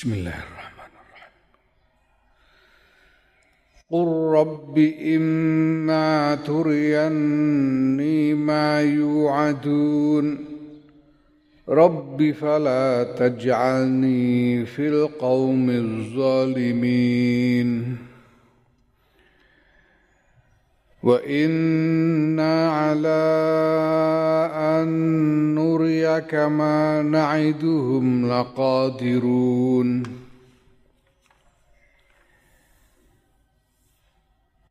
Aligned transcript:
بسم 0.00 0.12
الله 0.12 0.30
الرحمن 0.30 0.90
الرحيم. 0.96 1.32
قل 3.90 4.08
رب 4.38 4.78
إما 5.16 6.34
تريني 6.34 8.34
ما 8.34 8.80
يوعدون. 8.80 10.38
رب 11.68 12.34
فلا 12.40 13.14
تجعلني 13.18 14.66
في 14.66 14.88
القوم 14.88 15.70
الظالمين. 15.70 17.68
وإنا 21.02 22.70
على 22.70 23.20
أن 24.54 24.88
نريك 25.54 26.34
ما 26.34 27.02
نعدهم 27.02 28.28
لقادرون 28.32 30.02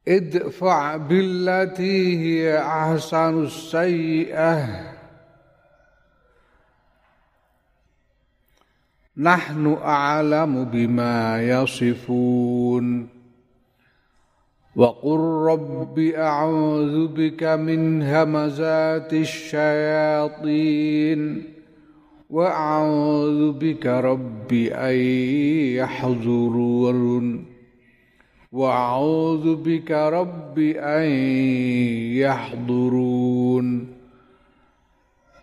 ادفع 0.07 0.97
بالتي 0.97 2.17
هي 2.17 2.59
أحسن 2.59 3.43
السيئة 3.43 4.89
نحن 9.17 9.77
أعلم 9.83 10.65
بما 10.65 11.43
يصفون 11.43 13.18
وقل 14.79 15.19
رب 15.51 15.99
أعوذ 15.99 17.07
بك 17.07 17.43
من 17.43 18.01
همزات 18.01 19.13
الشياطين 19.13 20.63
وأعوذ 22.29 23.51
بك 23.51 23.85
رب 23.85 24.53
أن 24.71 24.95
يحضرون 25.75 27.45
وأعوذ 28.51 29.55
بك 29.55 29.91
رب 29.91 30.59
أن 30.75 31.11
يحضرون 32.23 33.98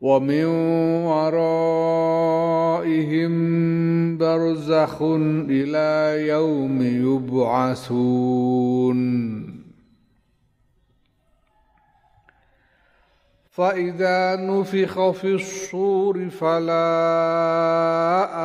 ومن 0.00 0.44
ورائهم 1.04 2.18
برزخ 4.18 5.02
إلى 5.50 6.28
يوم 6.28 6.82
يبعثون. 6.82 8.16
فإذا 13.50 14.36
نفخ 14.36 15.10
في 15.10 15.34
الصور 15.34 16.28
فلا 16.28 16.88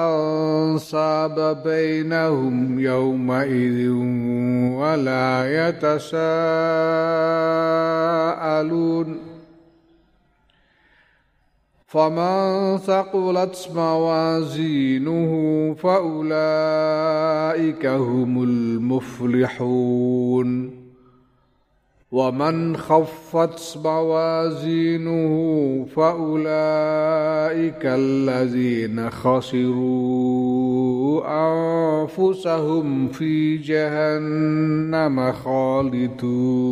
أنصاب 0.08 1.64
بينهم 1.64 2.80
يومئذ 2.80 3.90
ولا 4.80 5.68
يتساءلون. 5.68 6.22
فمن 11.91 12.78
ثقلت 12.78 13.69
موازينه 13.75 15.31
فأولئك 15.79 16.25
هم 17.85 18.44
المفلحون 18.44 20.01
ومن 22.12 22.78
خفت 22.78 23.78
موازينه 23.85 25.35
فأولئك 25.96 27.81
الذين 27.85 29.09
خسروا 29.09 30.41
أنفسهم 32.03 33.07
في 33.07 33.57
جهنم 33.57 35.31
خالدون 35.31 36.72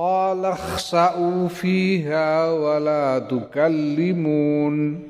قال 0.00 0.44
اخسأوا 0.44 1.48
فيها 1.48 2.52
ولا 2.52 3.18
تكلمون. 3.18 5.00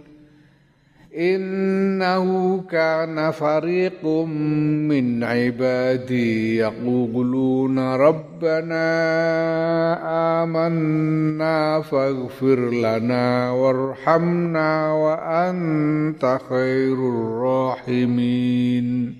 إنه 1.19 2.61
كان 2.71 3.31
فريق 3.31 4.07
من 4.07 5.25
عبادي 5.25 6.57
يقولون 6.57 7.79
ربنا 7.79 8.83
آمنا 10.43 11.81
فاغفر 11.81 12.71
لنا 12.71 13.51
وارحمنا 13.51 14.93
وأنت 14.93 16.39
خير 16.49 16.95
الراحمين. 16.95 19.15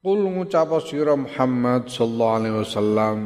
Kul 0.00 0.32
ngucap 0.32 0.80
sira 0.88 1.12
Muhammad 1.12 1.92
sallallahu 1.92 2.36
alaihi 2.40 2.56
wasallam 2.56 3.18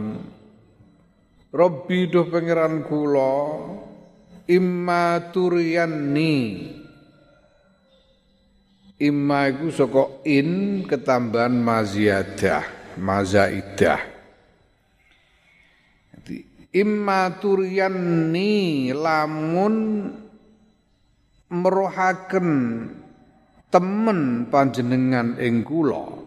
Rabbi 1.55 2.11
duh 2.11 2.27
pangeran 2.27 2.83
kula 2.83 3.63
imma 4.51 5.23
turyanni 5.31 6.35
imma 8.99 9.55
iku 9.55 9.71
saka 9.71 10.27
in 10.27 10.83
ketambahan 10.83 11.55
maziyadah 11.63 12.67
mazaidah. 12.99 14.03
Imma 16.75 17.39
turyanni 17.39 18.91
lamun 18.91 19.75
merohaken 21.55 22.51
temen 23.71 24.51
panjenengan 24.51 25.39
ing 25.39 25.63
kula 25.63 26.24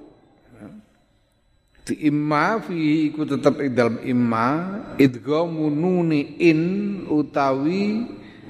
di 1.88 2.12
imma 2.12 2.60
fi 2.60 3.08
iku 3.08 3.24
tetep 3.24 3.64
ing 3.64 3.72
dalam 3.72 3.98
imma. 4.04 4.48
Idghamu 5.00 5.72
nuni 5.72 6.36
in 6.44 6.62
utawi 7.08 8.04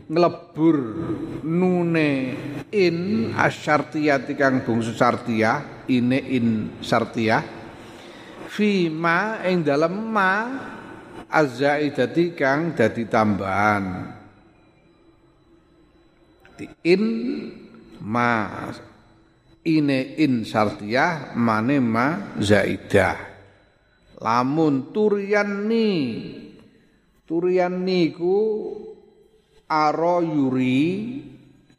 nglebur 0.09 0.77
nune 1.45 2.11
in 2.73 3.29
asyartiyati 3.37 4.33
kang 4.33 4.65
bungsu 4.65 4.97
sartiyah 4.97 5.85
ine 5.91 6.17
in 6.17 6.47
sartiyah 6.81 7.43
fi 8.49 8.89
ma 8.89 9.43
ing 9.45 9.61
dalam 9.61 9.93
ma 9.93 10.33
azzaidati 11.29 12.33
kang 12.33 12.73
dadi 12.73 13.05
tambahan. 13.05 13.85
Di 16.57 16.65
in 16.89 17.03
ma 18.01 18.65
ine 19.67 20.15
in 20.15 20.47
sartiyah 20.47 21.35
mane 21.35 21.83
ma 21.83 22.39
zaidah. 22.39 23.19
Lamun 24.23 24.95
turyanni 24.95 25.91
turyanni 27.27 28.01
ku 28.15 28.37
aro 29.67 30.23
yuri 30.23 30.87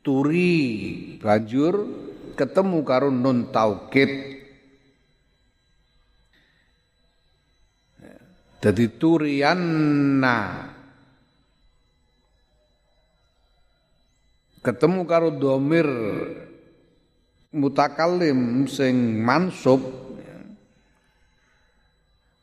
turi 0.05 0.55
banjur 1.19 1.75
ketemu 2.37 2.79
karo 2.85 3.09
nun 3.09 3.49
taukid. 3.49 4.37
Jadi 8.59 8.85
turianna 8.99 10.39
ketemu 14.63 15.01
karo 15.07 15.31
domir 15.31 15.87
mutakalim 17.59 18.71
sing 18.71 19.19
mansub 19.21 20.09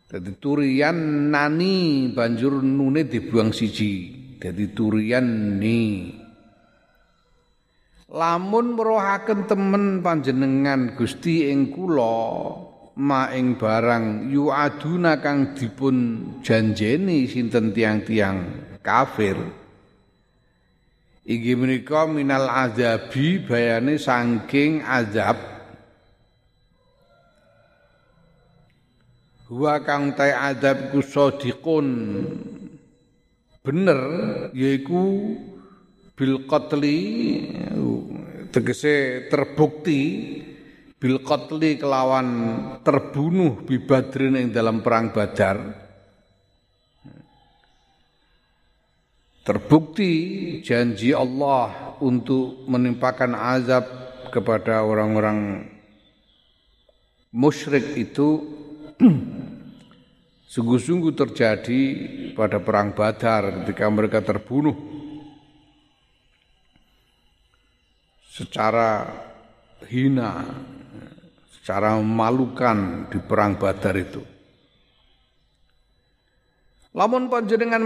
Jadi 0.06 0.32
turian 0.40 1.28
nani 1.28 2.08
banjur 2.14 2.64
nune 2.64 3.04
dibuang 3.04 3.52
siji. 3.52 4.16
Jadi 4.40 4.72
turian 4.72 5.60
ni. 5.60 6.14
Lamun 8.14 8.78
merohaken 8.78 9.44
temen 9.44 10.00
panjenengan 10.00 10.96
Gusti 10.96 11.52
ing 11.52 11.74
kula 11.74 12.54
ma 13.02 13.28
ing 13.34 13.60
barang 13.60 14.32
yuaduna 14.32 15.20
kang 15.20 15.52
dipun 15.52 15.98
janjeni 16.46 17.28
sinten 17.28 17.76
tiang-tiang 17.76 18.38
kafir. 18.80 19.65
Iki 21.26 21.58
menika 21.58 22.06
minal 22.06 22.46
azabi 22.46 23.42
bayane 23.42 23.98
saking 23.98 24.86
azab. 24.86 25.42
Wa 29.50 29.82
kang 29.82 30.14
ta 30.14 30.54
azab 30.54 30.94
ku 30.94 31.02
sadiqun. 31.02 31.88
Bener 33.66 34.02
yaiku 34.54 35.34
bil 36.14 36.46
qatli 36.46 36.98
tegese 38.54 39.26
terbukti 39.26 40.02
bil 41.02 41.26
qatli 41.26 41.82
kelawan 41.82 42.28
terbunuh 42.86 43.66
bi 43.66 43.82
badrin 43.82 44.38
ing 44.38 44.48
dalam 44.54 44.86
perang 44.86 45.10
badar 45.10 45.85
Terbukti 49.46 50.14
janji 50.66 51.14
Allah 51.14 51.94
untuk 52.02 52.66
menimpakan 52.66 53.38
azab 53.38 53.86
kepada 54.34 54.82
orang-orang 54.82 55.70
musyrik 57.30 57.94
itu 57.94 58.42
sungguh-sungguh 60.54 61.14
terjadi 61.14 61.82
pada 62.34 62.58
perang 62.58 62.98
Badar 62.98 63.62
ketika 63.62 63.86
mereka 63.86 64.26
terbunuh 64.26 64.74
secara 68.34 69.06
hina, 69.86 70.42
secara 71.54 72.02
memalukan 72.02 73.08
di 73.14 73.22
perang 73.22 73.62
Badar 73.62 73.94
itu. 73.94 74.26
Lamun 76.96 77.30
panjenengan 77.30 77.84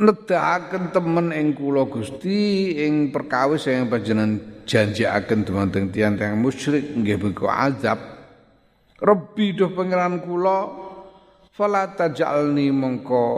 nedahaken 0.00 0.96
temen 0.96 1.28
ing 1.30 1.52
kula 1.52 1.84
Gusti 1.84 2.72
ing 2.88 3.12
perkawis 3.12 3.68
yang 3.68 3.92
panjenengan 3.92 4.64
janjiaken 4.64 5.44
dumateng 5.44 5.92
tiyang-tiyang 5.92 6.40
musyrik 6.40 6.96
nggih 6.96 7.20
menika 7.20 7.52
azab. 7.52 8.00
Rabbi 8.96 9.52
doh 9.52 9.76
pangeran 9.76 10.24
kula 10.24 10.58
fala 11.52 11.92
tajalni 11.92 12.72
mongko 12.72 13.28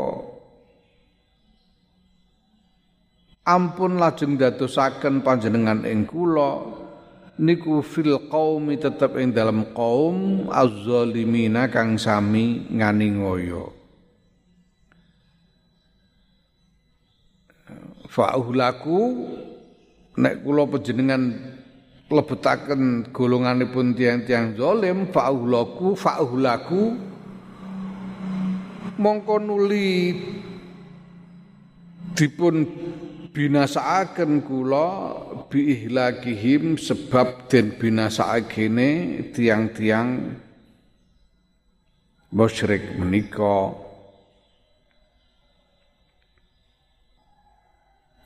ampun 3.43 3.99
lajeng 3.99 4.39
dadosaken 4.39 5.27
panjenengan 5.27 5.83
ing 5.83 6.07
kula. 6.07 6.79
Niku 7.43 7.81
fil 7.83 8.29
qaumi 8.31 8.77
tetep 8.79 9.19
ing 9.19 9.35
dalam 9.35 9.73
kaum 9.75 10.47
az-zalimina 10.53 11.73
kang 11.73 11.97
sami 11.97 12.69
ngani 12.71 13.09
ngoyo 13.19 13.82
fa'uhlaku 18.13 19.01
nek 20.21 20.45
kula 20.45 20.69
panjenengan 20.69 21.33
lebetaken 22.13 23.09
golonganipun 23.09 23.97
tiang-tiang 23.97 24.53
zalim 24.53 25.09
fa'uhlaku 25.09 25.97
fa'uhlaku 25.97 26.83
mongko 29.01 29.37
nuli 29.41 30.13
dipun 32.13 32.69
binasaaken 33.33 34.45
kula 34.45 34.89
biihlakihim 35.49 36.77
sebab 36.77 37.49
den 37.49 37.73
binasaakene 37.81 39.25
tiang-tiang 39.33 40.37
musyrik 42.29 42.93
menika 43.01 43.73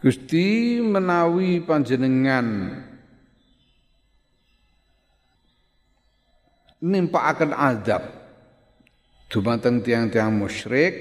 Gusti 0.06 0.78
menawi 0.78 1.58
panjenengan 1.66 2.78
nimpakaken 6.78 7.50
azab 7.50 8.06
dumateng 9.26 9.82
tiang-tiang 9.82 10.30
musyrik. 10.30 10.94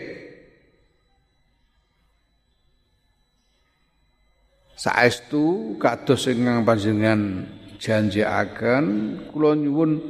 Saestu 4.73 5.77
kados 5.77 6.25
ingkang 6.25 6.65
panjenengan 6.65 7.45
janjiaken 7.77 8.85
kula 9.29 9.53
nyuwun 9.53 10.01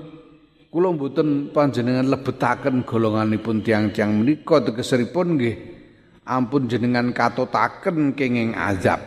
kula 0.71 0.95
mboten 0.95 1.51
panjenengan 1.51 2.07
lebetaken 2.15 2.87
golonganipun 2.87 3.59
tiang-tiang 3.59 4.23
menika 4.23 4.63
tegesipun 4.63 5.35
nggih 5.35 5.74
ampun 6.25 6.65
jenengan 6.65 7.13
katotaken 7.13 8.17
kenging 8.17 8.57
azab. 8.57 8.99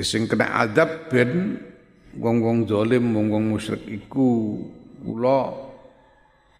Sing 0.00 0.26
kena 0.26 0.66
azab 0.66 1.10
ben 1.10 1.58
wong-wong 2.18 2.66
zalim 2.66 3.14
wong-wong 3.14 3.54
musyrik 3.54 3.82
iku 3.86 4.58
kula 5.02 5.54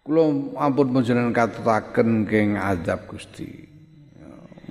kula 0.03 0.23
ampun 0.59 0.91
panjenengan 0.91 1.31
katotaken 1.31 2.27
kenging 2.27 2.59
azab 2.59 3.07
Gusti. 3.07 3.67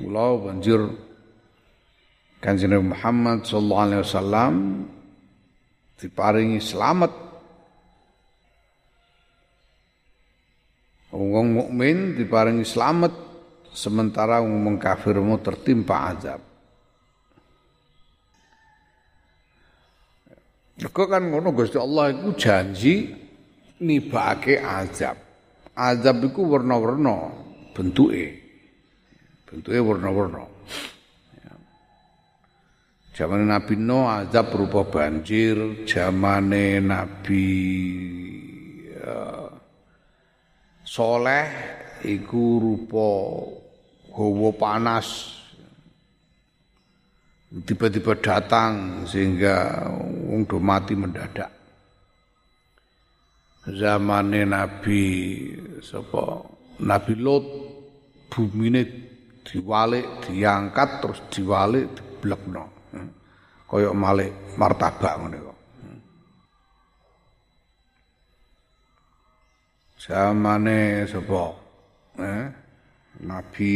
Kula 0.01 0.37
banjur 0.41 0.93
Kanjeng 2.45 2.77
Muhammad 2.77 3.49
sallallahu 3.49 3.85
alaihi 3.89 4.03
wasallam 4.05 4.55
diparingi 5.97 6.61
selamat. 6.61 7.13
Wong 11.15 11.57
mukmin 11.57 12.21
diparingi 12.21 12.69
selamat 12.69 13.24
sementara 13.75 14.39
wong 14.39 14.79
kafir 14.79 15.19
mau 15.19 15.43
tertimpa 15.43 16.15
azab. 16.15 16.41
Mergo 20.75 21.03
kan 21.07 21.23
ngono 21.27 21.55
Gusti 21.55 21.79
Allah 21.79 22.15
iku 22.15 22.35
janji 22.35 23.11
nibake 23.83 24.59
azab. 24.59 25.19
Azab 25.75 26.23
iku 26.23 26.47
warna-warna 26.47 27.35
bentuke. 27.75 28.27
Bentuke 29.47 29.79
warna-warna. 29.83 30.55
Zaman 33.15 33.47
Nabi 33.47 33.79
Nuh 33.79 34.11
azab 34.11 34.51
berupa 34.51 34.83
banjir, 34.91 35.87
zaman 35.87 36.51
Nabi 36.83 37.47
uh, 38.99 39.47
Soleh 40.83 41.47
iku 42.03 42.59
rupa 42.59 43.11
hawa 44.15 44.51
panas 44.55 45.35
tiba-tiba 47.51 48.15
datang 48.19 49.03
sehingga 49.07 49.87
wong 50.31 50.47
do 50.47 50.59
mati 50.59 50.95
mendadak. 50.95 51.51
Zamane 53.65 54.45
Nabi 54.45 55.03
sapa 55.81 56.43
Nabi 56.85 57.15
Lot 57.17 57.47
bumine 58.29 58.83
diwalik, 59.47 60.27
diangkat 60.27 60.89
terus 61.01 61.21
diwalik 61.31 61.95
diblekno 61.95 62.75
kaya 63.75 63.91
malik 63.91 64.31
martabak 64.55 65.15
ngene 65.19 65.39
kok. 65.43 65.59
Zamane 70.05 71.09
sapa? 71.09 71.43
Eh? 72.21 72.64
Nabi 73.23 73.75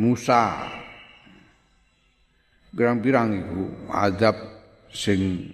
Musa. 0.00 0.64
Birang-birang 2.72 3.28
iku 3.34 3.62
azab 3.92 4.36
sing 4.92 5.52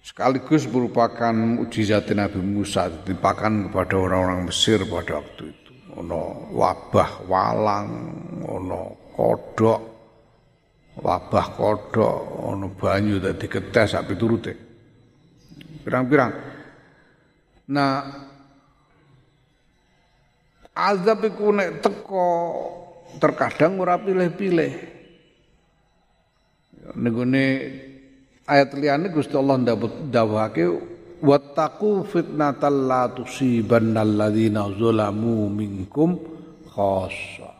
sekaligus 0.00 0.64
merupakan 0.70 1.34
mukjizat 1.34 2.08
Nabi 2.16 2.40
Musa 2.40 2.88
ditimpakan 2.88 3.68
kepada 3.68 3.94
orang-orang 4.00 4.48
Mesir 4.48 4.80
pada 4.88 5.20
waktu 5.20 5.52
itu. 5.52 5.72
Ono 6.00 6.52
wabah 6.52 7.24
walang, 7.28 7.90
ono 8.44 9.12
kodok, 9.16 9.96
wabah 11.00 11.46
kodok 11.52 12.16
ono 12.40 12.72
banyu 12.72 13.20
dadi 13.20 13.44
ketes 13.44 13.92
sak 13.92 14.08
piturute 14.08 14.52
pirang-pirang 15.84 16.32
nah 17.68 18.24
azab 20.76 21.24
iku 21.24 21.56
nek 21.56 21.80
teko 21.80 22.26
terkadang 23.16 23.80
ora 23.80 23.96
pilih-pilih. 23.96 24.72
Negone 27.00 27.44
ayat 28.44 28.76
liyane 28.76 29.08
Gusti 29.08 29.34
Allah 29.34 29.56
ndawuhake 29.56 30.64
wattaqu 31.24 32.04
fitnatal 32.06 32.76
la 32.84 33.08
tusibannal 33.08 34.12
ladzina 34.20 34.68
zalamu 34.76 35.48
minkum 35.48 36.20
khassa. 36.68 37.56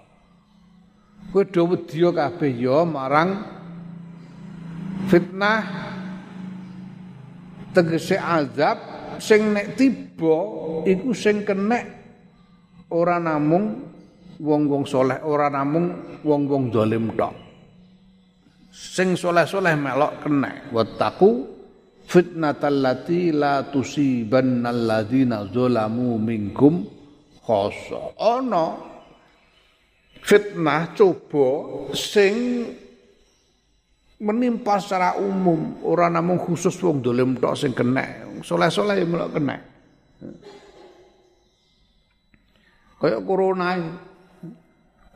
Kowe 1.33 1.43
do 1.43 1.75
wedi 1.75 2.05
kabeh 2.07 2.53
ya 2.55 2.87
marang 2.87 3.31
fitnah 5.11 5.65
tegese 7.75 8.15
azab 8.15 8.79
sing 9.19 9.51
nek 9.51 9.75
tiba 9.75 10.39
iku 10.87 11.11
sing 11.17 11.43
kenek 11.43 11.96
ora 12.93 13.19
namung 13.19 13.83
wong-wong 14.39 14.85
soleh 14.87 15.19
ora 15.25 15.51
namung 15.51 16.21
wong-wong 16.23 16.71
zalim 16.71 17.11
tok. 17.17 17.35
Sing 18.71 19.17
soleh-soleh 19.17 19.73
melok 19.75 20.21
kenek 20.21 20.69
wattaqu 20.71 21.31
fitnatal 22.05 22.85
lati 22.85 23.33
la 23.33 23.65
tusibannal 23.67 24.85
ladzina 24.85 25.49
zalamu 25.49 26.21
minkum 26.21 26.85
khassa 27.41 28.15
ana 28.21 28.77
fitnah 30.21 30.93
coba 30.93 31.49
sing 31.97 32.35
menimpa 34.21 34.77
secara 34.77 35.17
umum 35.21 35.81
orang 35.85 36.21
namung 36.21 36.39
khusus 36.41 36.77
wong 36.85 37.01
dolim 37.01 37.41
tok 37.41 37.57
sing 37.57 37.73
kena. 37.73 38.29
Soleh-soleh 38.45 39.01
yang 39.01 39.17
melok 39.17 39.41
kena 39.41 39.57
kayak 43.01 43.21
corona 43.25 43.77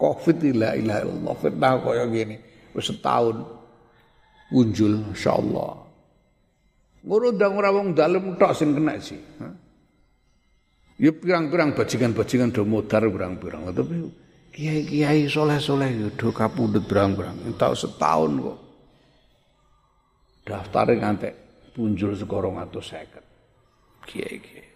covid 0.01 0.39
la 0.57 0.77
ilaha 0.77 1.01
illallah 1.05 1.35
fitnah 1.39 1.75
kayak 1.81 2.07
gini 2.13 2.37
wis 2.77 2.87
setahun 2.89 3.37
muncul 4.53 4.93
insyaallah 5.13 5.73
ngurundang 7.05 7.53
ora 7.57 7.71
wong 7.73 7.97
dalem 7.97 8.37
tok 8.37 8.53
sing 8.53 8.77
kena 8.77 8.95
sih 9.01 9.21
ya 11.01 11.11
pirang-pirang 11.17 11.73
bajingan-bajingan 11.73 12.53
do 12.53 12.69
modar 12.69 13.05
pirang-pirang 13.09 13.73
tapi 13.73 14.21
kiai-kiai 14.51 15.31
soleh-soleh 15.31 16.11
do 16.19 16.29
kapundhut 16.35 16.85
berang-berang. 16.85 17.39
Entah 17.47 17.73
setahun 17.75 18.31
kok. 18.43 18.59
Daftar 20.47 20.87
ngantek 20.99 21.35
punjul 21.73 22.19
sekorong 22.19 22.59
atau 22.59 22.83
seket. 22.83 23.23
Kiai-kiai. 24.05 24.69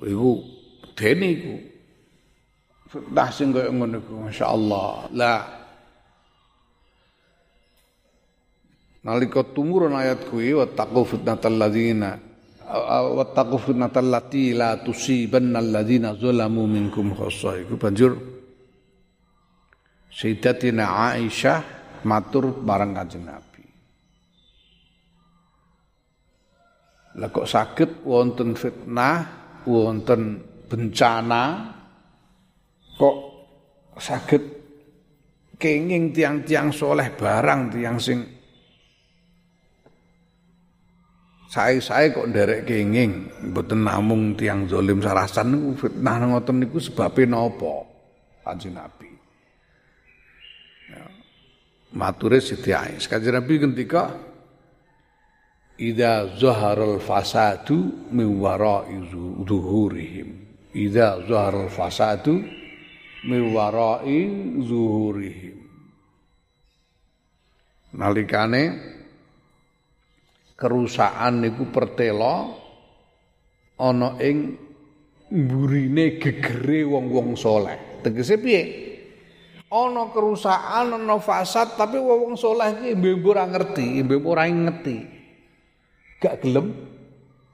Iku 0.00 0.30
dene 0.96 1.26
iku. 1.30 1.54
Fitnah 2.90 3.28
sing 3.30 3.54
koyo 3.54 3.70
ngono 3.70 4.02
iku 4.02 4.14
masyaallah. 4.30 4.90
Lah 5.14 5.40
Nalika 9.00 9.40
tumurun 9.40 9.96
ayat 9.96 10.28
kuwi 10.28 10.52
wa 10.52 10.68
taqu 10.68 11.08
fitnatal 11.08 11.56
ladzina 11.56 12.20
wattaqu 13.16 13.56
fitnatal 13.58 14.06
lati 14.06 14.54
la 14.54 14.78
tusibanna 14.78 15.58
alladziina 15.58 16.14
zalamu 16.14 16.70
minkum 16.70 17.16
khassah 17.16 17.66
iku 17.66 17.74
banjur 17.74 18.14
Sayyidatina 20.10 21.14
Aisyah 21.14 21.60
matur 22.02 22.50
bareng 22.50 22.94
Kanjeng 22.98 23.26
Nabi 23.26 23.64
Lah 27.18 27.30
kok 27.30 27.46
saged 27.46 28.06
wonten 28.06 28.54
fitnah 28.54 29.18
wonten 29.66 30.49
bencana 30.70 31.74
kok 32.94 33.16
saged 33.98 34.42
kenging 35.58 36.14
tiang-tiang 36.14 36.70
soleh 36.70 37.10
barang 37.10 37.74
tiang 37.74 37.98
sing 37.98 38.40
Saya-saya 41.50 42.14
kok 42.14 42.30
nderek 42.30 42.62
kenging, 42.62 43.26
mboten 43.50 43.82
namung 43.82 44.38
tiang 44.38 44.70
zalim 44.70 45.02
sarasan 45.02 45.50
niku 45.50 45.82
fitnah 45.82 46.30
ngoten 46.30 46.62
niku 46.62 46.78
sebabe 46.78 47.26
napa? 47.26 47.90
Kanjeng 48.46 48.78
Nabi. 48.78 49.10
Ya. 50.94 51.10
Mature 51.98 52.38
Siti 52.38 52.70
Aisyah. 52.70 53.10
Kanjeng 53.10 53.34
Nabi 53.34 53.66
ketika 53.66 54.14
Ida 55.80 56.38
zaharal 56.38 57.02
fasadu 57.02 58.06
min 58.14 58.38
wara'i 58.38 59.10
zuhurihim. 59.42 60.49
Ida 60.70 61.26
zaharal 61.26 61.66
fasadu 61.66 62.38
min 63.26 63.42
wara'i 63.50 64.18
zuhurihim. 64.62 65.58
Nalikane 67.90 68.62
kerusakan 70.54 71.42
niku 71.42 71.74
pertelo 71.74 72.54
ana 73.82 74.14
ing 74.22 74.54
mburine 75.34 76.22
gegere 76.22 76.86
wong-wong 76.86 77.34
soleh. 77.34 78.02
Tegese 78.06 78.38
piye? 78.38 78.62
Ana 79.70 80.10
kerusakan, 80.10 80.98
ana 80.98 81.16
fasad, 81.22 81.78
tapi 81.78 81.98
wong 81.98 82.34
soleh 82.34 82.78
iki 82.78 82.98
mbembo 82.98 83.30
ora 83.34 83.46
ngerti, 83.46 84.02
mbembo 84.02 84.34
ora 84.34 84.46
ngerti. 84.50 84.96
Gak 86.18 86.42
gelem 86.42 86.74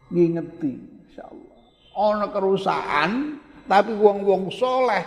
ngingeti. 0.09 0.96
Ana 1.97 2.29
kerusakan, 2.29 3.41
tapi 3.65 3.97
wong-wong 3.97 4.53
soleh. 4.53 5.05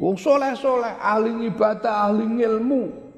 Wong 0.00 0.16
soleh-soleh, 0.16 0.96
ahli 0.96 1.52
ibadah, 1.52 2.08
ahli 2.08 2.24
ilmu, 2.40 3.08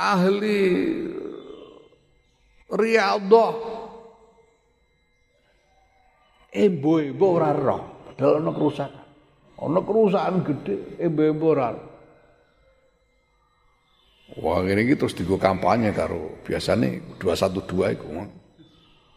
ahli 0.00 0.60
riyadhah 2.70 3.52
embo-embo 6.54 7.26
ora 7.36 7.50
roh. 7.52 7.82
Padahal 8.10 8.40
ana 8.40 8.50
kerusakan. 8.54 9.04
Ana 9.60 9.80
kerusakan 9.84 10.36
gede 10.46 10.76
embo-embo 11.02 11.46
ora 11.52 11.68
Wah 14.40 14.62
ini 14.62 14.94
terus 14.94 15.18
digo 15.18 15.34
kampanye 15.42 15.90
karo 15.90 16.38
biasanya 16.46 17.02
212 17.18 17.98
iku. 17.98 18.06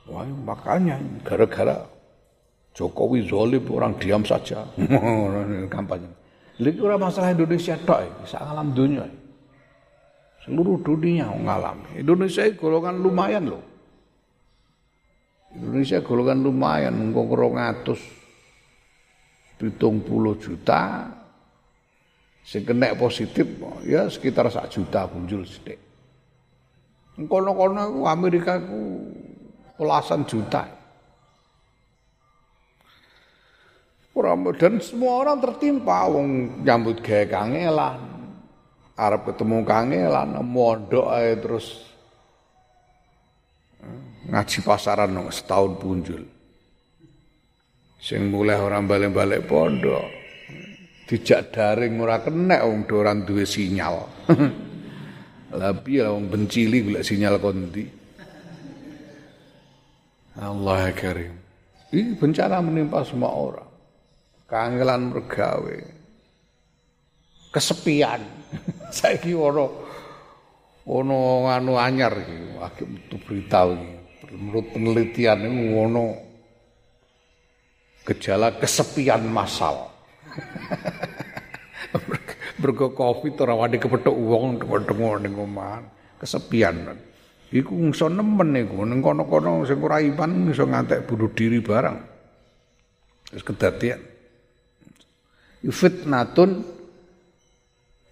Wah 0.03 0.27
makanya 0.27 0.99
gara-gara 1.23 1.79
Jokowi 2.73 3.29
zolim 3.29 3.63
orang 3.69 3.93
diam 4.01 4.25
saja 4.25 4.65
kampanye. 5.73 6.09
Lagi 6.57 6.79
orang 6.81 7.09
masalah 7.09 7.33
Indonesia 7.33 7.77
tok, 7.77 8.25
sak 8.25 8.41
alam 8.41 8.73
dunia. 8.73 9.05
Seluruh 10.41 10.81
dunia 10.81 11.29
mengalami. 11.29 12.01
Indonesia 12.01 12.45
golongan 12.57 12.97
lumayan 12.97 13.45
loh. 13.47 13.63
Indonesia 15.53 16.01
golongan 16.01 16.41
lumayan, 16.41 16.93
ngkong 17.13 17.29
ngatus 17.57 18.01
pitung 19.61 20.01
puluh 20.01 20.33
juta, 20.41 21.13
kena 22.43 22.97
positif 22.97 23.45
ya 23.85 24.09
sekitar 24.09 24.49
sak 24.49 24.73
juta 24.73 25.05
muncul 25.07 25.45
sedek. 25.45 25.77
Kono-kono 27.29 28.09
Amerika 28.09 28.57
ku 28.57 29.13
pelasan 29.77 30.23
juta. 30.27 30.63
Orang 34.13 34.45
dan 34.61 34.77
semua 34.77 35.25
orang 35.25 35.41
tertimpa 35.41 36.05
wong 36.05 36.61
nyambut 36.61 37.01
gawe 37.01 37.25
kangelan 37.25 38.13
arep 38.93 39.33
ketemu 39.33 39.65
kangelan 39.65 40.37
mondok 40.45 41.09
ae 41.17 41.33
terus 41.41 41.81
ngaji 44.29 44.57
pasaran 44.61 45.17
setahun 45.33 45.73
punjul. 45.81 46.23
Sing 48.03 48.27
mulai 48.27 48.59
orang 48.59 48.85
balik-balik 48.85 49.47
pondok. 49.47 50.03
Dijak 51.07 51.55
daring 51.55 51.95
ora 52.03 52.19
kena 52.19 52.67
wong 52.67 52.83
doran 52.83 53.23
duwe 53.23 53.47
sinyal. 53.47 54.07
Lah 55.59 55.71
piye 55.79 56.03
wong 56.05 56.27
bencili 56.27 56.83
golek 56.83 57.03
sinyal 57.05 57.39
kondi. 57.39 58.02
Allah 60.39 60.89
karim. 60.97 61.37
Ini 61.93 62.17
bencana 62.17 62.57
menimpa 62.57 63.05
semua 63.05 63.29
orang. 63.29 63.69
Kangelan 64.49 65.13
mergawe. 65.13 65.77
Kesepian. 67.53 68.21
Saiki 68.97 69.37
ono 69.37 69.69
ono 70.89 71.45
anu 71.45 71.77
anyar 71.77 72.17
iki, 72.17 72.57
akeh 72.57 72.85
metu 72.89 73.21
berita. 73.21 73.69
Menurut 74.33 74.73
penelitian 74.73 75.45
ini 75.45 75.69
ono 75.77 76.05
gejala 78.01 78.57
kesepian 78.57 79.29
massal. 79.29 79.93
Bergo 82.61 82.89
covid 82.97 83.37
ora 83.45 83.53
wani 83.53 83.77
kepethuk 83.77 84.17
wong 84.17 84.57
tengok 84.57 85.21
ning 85.21 85.37
omahan, 85.37 85.85
kesepian. 86.17 86.97
Iku 87.53 87.93
iso 87.93 88.09
nemen 88.09 88.57
iku 88.57 88.81
ning 88.81 88.99
kono-kono 89.05 89.61
sing 89.69 89.77
ora 89.77 90.01
iman 90.01 90.49
iso 90.49 90.65
ngantek 90.65 91.05
bunuh 91.05 91.29
diri 91.37 91.61
barang. 91.61 91.97
Wis 93.29 93.45
kedadian. 93.45 94.01
Fitnatun 95.63 96.65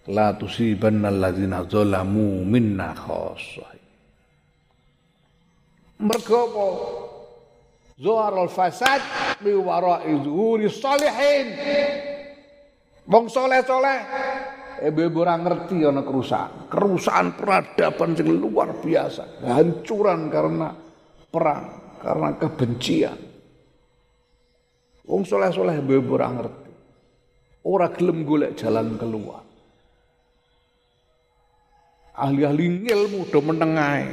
la 0.08 0.34
tusibanna 0.38 1.10
alladzina 1.10 1.66
zalamu 1.68 2.42
minna 2.46 2.90
khassah 2.96 3.72
mergo 6.02 6.38
apa 6.50 6.66
zuhar 8.02 8.34
al 8.34 8.50
fasad 8.50 8.98
bi 9.38 9.54
wara'i 9.54 10.18
zuhuri 10.26 10.66
salihin 10.66 11.46
wong 13.06 13.30
soleh-soleh 13.30 13.98
ebe 14.82 15.06
ora 15.06 15.38
ngerti 15.38 15.86
ana 15.86 16.02
kerusakan. 16.02 16.66
Kerusakan 16.66 17.26
peradaban 17.38 18.18
sing 18.18 18.28
luar 18.34 18.74
biasa. 18.82 19.46
Hancuran 19.46 20.26
karena 20.26 20.68
perang 21.30 21.64
karena 22.02 22.28
kebencian. 22.34 23.18
Wong 25.06 25.22
soleh-soleh 25.22 25.78
ebe 25.78 26.02
ora 26.02 26.28
ngerti. 26.34 26.72
Ora 27.62 27.86
gelem 27.94 28.26
golek 28.26 28.58
jalan 28.58 28.98
keluar. 28.98 29.46
Ahli-ahli 32.18 32.90
ilmu 32.90 33.30
do 33.30 33.40
menengae. 33.40 34.10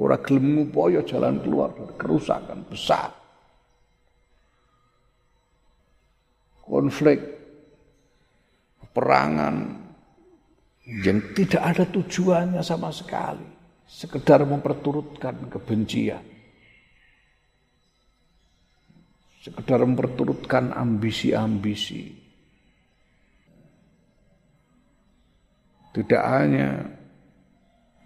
Ora 0.00 0.16
gelem 0.16 0.56
ngupaya 0.56 1.04
jalan 1.04 1.44
keluar 1.44 1.76
dari 1.76 1.94
kerusakan 2.00 2.64
besar. 2.72 3.12
Konflik 6.64 7.39
perangan 8.90 9.56
yang 10.84 11.20
tidak 11.34 11.62
ada 11.62 11.84
tujuannya 11.86 12.62
sama 12.62 12.90
sekali, 12.90 13.46
sekedar 13.86 14.42
memperturutkan 14.42 15.50
kebencian. 15.50 16.24
Sekedar 19.40 19.80
memperturutkan 19.88 20.76
ambisi-ambisi. 20.76 22.20
tidak 25.90 26.22
hanya 26.22 26.86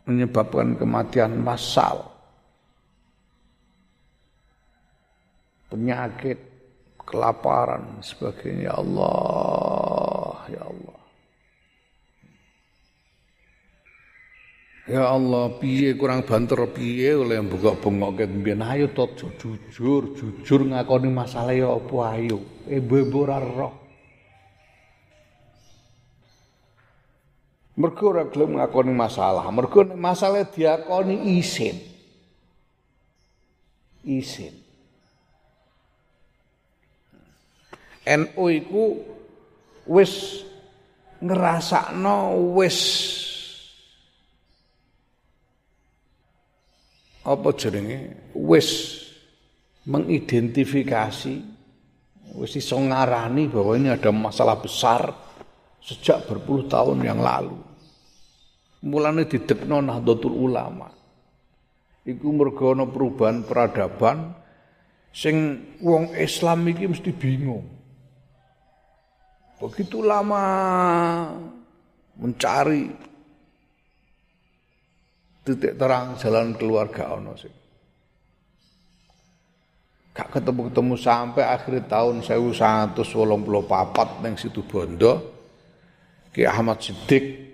menyebabkan 0.08 0.76
kematian 0.76 1.40
massal, 1.40 2.12
penyakit, 5.68 6.40
kelaparan, 7.04 8.00
sebagainya. 8.00 8.72
Ya 8.72 8.74
Allah, 8.80 9.73
Ya 14.84 15.08
Allah, 15.08 15.48
piye 15.56 15.96
kurang 15.96 16.28
banter 16.28 16.60
piye 16.68 17.16
oleh 17.16 17.40
buka 17.40 17.72
bengok 17.80 18.20
ket 18.20 18.28
mbiyen 18.28 18.60
ayo 18.60 18.92
to 18.92 19.08
jujur, 19.16 20.12
jujur 20.12 20.60
ngakoni 20.68 21.08
masalah 21.08 21.56
ya 21.56 21.72
apa 21.72 21.96
ayo. 22.12 22.44
Ibu-ibu 22.68 23.16
ora 23.24 23.40
roh. 23.40 23.74
Mergo 27.80 28.12
ora 28.12 28.28
gelem 28.28 28.60
ngakoni 28.60 28.92
masalah, 28.92 29.48
mergo 29.48 29.88
masalah 29.96 30.44
diakoni 30.52 31.32
isin. 31.40 31.80
Isin. 34.04 34.52
NU 38.04 38.44
iku 38.52 39.00
wis 39.88 40.44
ngrasakno 41.24 42.52
wis 42.52 42.78
apa 47.24 47.48
jenenge 47.56 48.30
wis 48.36 49.00
mengidentifikasi 49.88 51.34
wis 52.36 52.52
iso 52.56 52.76
ngarani 52.76 53.48
bahwa 53.48 53.72
ini 53.80 53.88
ada 53.88 54.12
masalah 54.12 54.60
besar 54.60 55.12
sejak 55.80 56.24
berpuluh 56.28 56.68
tahun 56.68 57.04
yang 57.04 57.20
lalu. 57.20 57.56
Mulane 58.84 59.24
didekno 59.24 59.80
Nahdlatul 59.80 60.36
Ulama. 60.36 60.92
Iku 62.04 62.36
mergo 62.36 62.76
ana 62.76 62.84
perubahan 62.84 63.48
peradaban 63.48 64.36
sing 65.08 65.64
wong 65.80 66.12
Islam 66.12 66.68
iki 66.68 66.84
mesti 66.84 67.10
bingung. 67.16 67.64
Begitu 69.56 70.04
lama 70.04 70.44
mencari 72.20 72.92
titik 75.44 75.76
terang 75.76 76.16
jalan 76.16 76.56
keluarga 76.56 77.12
ono 77.12 77.36
sing 77.36 77.52
gak 80.14 80.30
ketemu-ketemu 80.32 80.94
sampai 80.96 81.44
akhir 81.44 81.90
tahun 81.90 82.24
1184 82.24 84.24
ning 84.24 84.34
situ 84.40 84.64
Bondo 84.64 85.34
Ki 86.34 86.42
Ahmad 86.42 86.82
Siddiq 86.82 87.46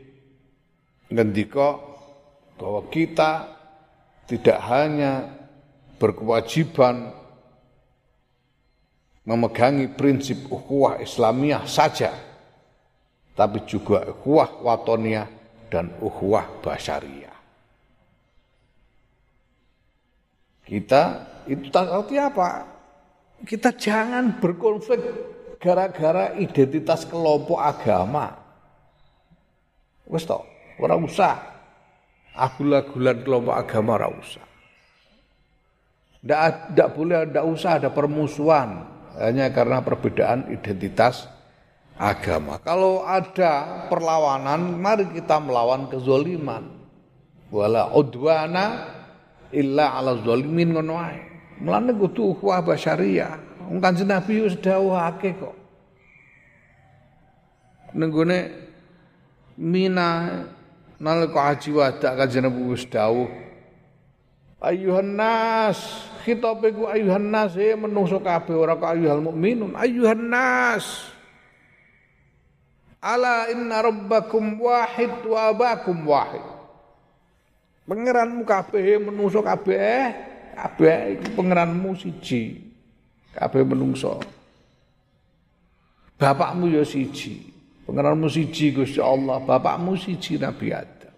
ngendika 1.12 1.76
bahwa 2.56 2.80
kita 2.88 3.44
tidak 4.24 4.56
hanya 4.70 5.28
berkewajiban 6.00 7.12
memegangi 9.28 9.92
prinsip 9.92 10.48
ukhuwah 10.48 10.96
Islamiyah 11.02 11.68
saja 11.68 12.30
tapi 13.36 13.64
juga 13.64 14.04
ukhuwah 14.04 14.60
watoniyah 14.64 15.28
dan 15.72 15.94
ukhuwah 16.02 16.60
basyariyah. 16.60 17.29
Kita 20.70 21.02
itu 21.50 21.66
artinya 21.74 22.30
apa? 22.30 22.48
Kita 23.42 23.74
jangan 23.74 24.38
berkonflik 24.38 25.02
gara-gara 25.58 26.30
identitas 26.38 27.02
kelompok 27.10 27.58
agama. 27.58 28.38
Wes 30.06 30.22
to, 30.22 30.38
ora 30.78 30.94
usah. 30.94 31.34
Agul-agulan 32.38 33.26
kelompok 33.26 33.54
agama 33.58 33.98
ora 33.98 34.14
usah. 34.14 34.46
Tidak 36.22 36.88
boleh, 36.94 37.26
tidak 37.26 37.46
usah 37.50 37.82
ada 37.82 37.90
permusuhan 37.90 38.86
hanya 39.18 39.50
karena 39.50 39.82
perbedaan 39.82 40.54
identitas 40.54 41.26
agama. 41.98 42.62
Kalau 42.62 43.02
ada 43.02 43.88
perlawanan, 43.90 44.78
mari 44.78 45.10
kita 45.10 45.42
melawan 45.42 45.90
kezoliman. 45.90 46.78
Wala 47.50 47.90
udwana 47.90 48.99
illa 49.54 49.94
ala 49.94 50.18
zalimin 50.22 50.74
ngono 50.74 50.94
ae. 50.98 51.20
Mulane 51.60 51.92
kudu 51.92 52.34
ukhuwah 52.34 52.64
basyariah. 52.64 53.36
Wong 53.70 53.78
Kanjeng 53.78 54.10
Nabi 54.10 54.42
wis 54.42 54.56
dawuhake 54.58 55.36
kok. 55.38 55.54
Nenggone 57.94 58.38
Mina 59.60 60.08
nalika 60.96 61.52
haji 61.52 61.70
wada 61.74 62.16
Kanjeng 62.16 62.48
Nabi 62.48 62.60
wis 62.64 62.88
dawuh 62.88 63.28
Ayuhan 64.60 65.16
nas, 65.16 66.04
khitabe 66.20 66.76
ku 66.76 66.84
ayuhan 66.84 67.32
nas 67.32 67.56
e 67.56 67.72
menungso 67.72 68.20
kabeh 68.20 68.52
ora 68.52 68.76
kok 68.76 68.92
ayuhal 68.92 69.24
mukminun. 69.24 69.72
Ayuhan 69.72 70.28
nas. 70.28 71.08
Ala 73.00 73.48
inna 73.48 73.80
rabbakum 73.80 74.60
wahid 74.60 75.24
wa 75.24 75.48
abakum 75.48 76.04
wahid. 76.04 76.44
Pangeranmu 77.90 78.46
kabeh 78.46 79.02
menungso 79.02 79.42
kabeh 79.42 80.14
kabeh 80.54 81.18
iku 81.18 81.42
pangeranmu 81.42 81.90
siji. 81.98 82.62
Kabeh 83.34 83.66
menungso. 83.66 84.22
Bapakmu 86.14 86.70
ya 86.70 86.86
siji. 86.86 87.50
Pangeranmu 87.90 88.30
siji 88.30 88.70
Gusti 88.70 89.02
Allah, 89.02 89.42
bapakmu 89.42 89.98
siji 89.98 90.38
Nabi 90.38 90.70
Adam. 90.70 91.14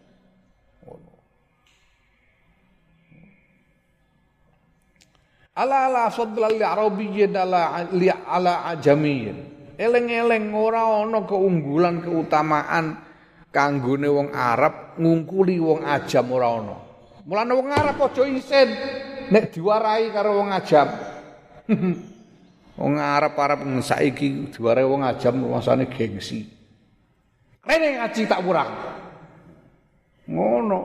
Ala 5.52 5.92
ala 5.92 6.08
fadla 6.08 6.48
li 6.48 6.64
arabiyyin 6.64 7.36
ala 7.36 7.84
ala 8.24 8.72
ajamiyyin. 8.72 9.36
Eleng-eleng 9.76 10.56
ora 10.56 11.04
ana 11.04 11.20
keunggulan 11.28 12.00
keutamaan 12.00 12.96
kanggone 13.52 14.08
wong 14.08 14.28
Arab 14.32 14.96
ngungkuli 14.96 15.60
wong 15.60 15.84
ajam 15.84 16.26
ora 16.32 16.48
ana. 16.58 16.76
Mulane 17.28 17.52
wong 17.54 17.68
Arab 17.70 17.96
aja 18.00 18.24
isin 18.26 18.68
nek 19.28 19.52
diwarai 19.52 20.10
karo 20.10 20.40
wong 20.40 20.50
ajam. 20.50 20.88
wong 22.80 22.94
Arab-Arab 22.98 23.60
saiki 23.84 24.50
diwarai 24.50 24.88
wong 24.88 25.04
ajam 25.04 25.36
masane 25.46 25.86
gengsi. 25.86 26.48
Rene 27.62 28.00
ngaji 28.00 28.22
tak 28.26 28.42
kurang. 28.42 28.72
Ngono. 30.26 30.80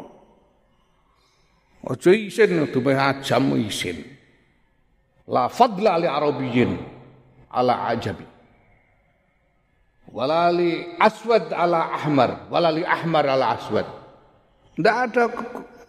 Aja 1.87 2.11
isin 2.13 2.67
dume 2.69 2.93
ajam 2.93 3.55
isin. 3.57 3.97
La 5.31 5.47
fadla 5.49 5.97
li 5.97 6.07
arabiyyin 6.07 6.71
ala 7.49 7.89
ajabi. 7.89 8.36
Walali 10.07 10.97
aswad 10.97 11.51
ala 11.51 11.91
ahmar, 11.91 12.47
walali 12.47 12.81
ahmar 12.87 13.25
ala 13.27 13.59
aswad. 13.59 13.87
Tidak 14.77 14.95
ada 14.95 15.23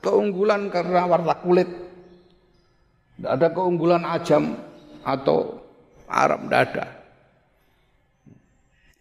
keunggulan 0.03 0.73
karena 0.73 1.07
warna 1.07 1.35
kulit. 1.39 1.71
Tidak 3.19 3.31
ada 3.31 3.49
keunggulan 3.55 4.03
ajam 4.03 4.59
atau 5.07 5.63
Arab 6.09 6.49
tidak 6.49 6.61
ada. 6.73 6.85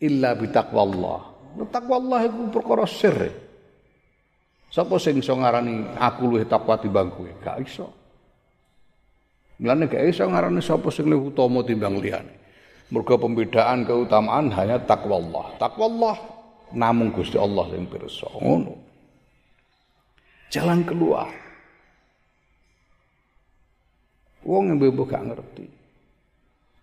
Illa 0.04 0.38
bitaqwallah. 0.38 1.22
Taqwallah 1.74 2.22
itu 2.30 2.42
perkara 2.54 2.86
sir. 2.86 3.18
Sapa 4.68 5.00
sing 5.00 5.18
iso 5.18 5.34
ngarani 5.34 5.96
aku 5.96 6.28
luwih 6.28 6.46
takwa 6.46 6.78
timbang 6.78 7.10
kowe? 7.10 7.32
Gak 7.42 7.58
iso. 7.64 7.88
Mulane 9.58 9.88
gak 9.90 10.06
iso 10.06 10.28
ngarani 10.28 10.62
sapa 10.62 10.92
sing 10.92 11.08
luwih 11.08 11.32
utama 11.34 11.64
timbang 11.64 11.98
liyane. 11.98 12.36
Mergo 12.88 13.20
pembedaan 13.20 13.84
keutamaan 13.84 14.48
hanya 14.56 14.80
takwallah. 14.80 15.60
Takwallah 15.60 16.16
namung 16.72 17.12
Gusti 17.12 17.36
Allah 17.36 17.68
yang 17.76 17.84
pirsa. 17.88 18.28
Ngono. 18.32 18.74
Jalan 20.48 20.88
keluar. 20.88 21.28
Wong 24.48 24.72
yang 24.72 24.80
bebo 24.80 25.04
gak 25.04 25.28
ngerti. 25.28 25.68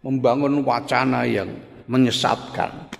Membangun 0.04 0.60
wacana 0.60 1.24
yang 1.24 1.48
menyesatkan, 1.88 2.92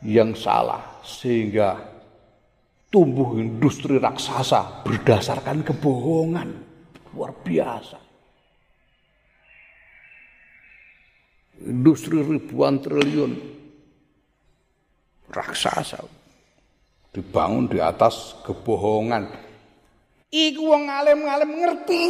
yang 0.00 0.32
salah, 0.32 0.80
sehingga 1.04 1.76
tumbuh 2.88 3.36
industri 3.36 4.00
raksasa 4.00 4.88
berdasarkan 4.88 5.60
kebohongan. 5.60 6.48
Luar 7.12 7.36
biasa. 7.44 8.03
Industri 11.64 12.20
ribuan 12.20 12.76
triliun 12.84 13.32
raksasa 15.32 16.04
dibangun 17.14 17.70
di 17.70 17.80
atas 17.80 18.36
kebohongan. 18.44 19.24
Iku 20.28 20.62
wong 20.66 20.90
alim-alim 20.90 21.50
ngerti 21.62 22.04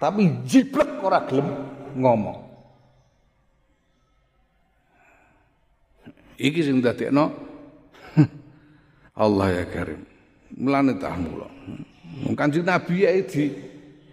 tapi 0.00 0.44
jiplek 0.44 1.00
ora 1.00 1.22
gelem 1.24 1.48
ngomong. 1.96 2.38
Iki 6.34 6.60
sing 6.60 6.82
dadekno 6.82 7.30
Allah 9.22 9.62
ya 9.62 9.64
Karim. 9.70 10.02
Mulane 10.58 10.98
tah 10.98 11.14
mula. 11.14 11.48
Kanjeng 12.34 12.66
Nabi 12.66 13.06
ya 13.06 13.14
di 13.22 13.54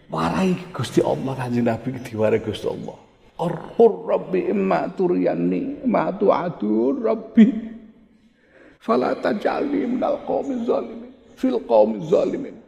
warai 0.08 0.54
Gusti 0.69 1.01
Allah 1.01 1.34
Kanjeng 1.34 1.65
Nabi 1.65 1.97
diwarai 1.97 2.39
Gusti 2.39 2.69
Allah. 2.69 3.11
Arhur 3.41 3.93
Rabbi 4.06 4.54
imma 4.54 4.86
turyanni 4.93 5.82
ma 5.89 6.13
tu'adur 6.13 7.01
Rabbi 7.01 7.45
fala 8.77 9.17
tajalni 9.17 9.89
minal 9.89 10.21
qaumi 10.30 10.62
zalimin 10.62 11.12
fil 11.34 11.58
qaumi 11.65 12.06
zalimin 12.06 12.62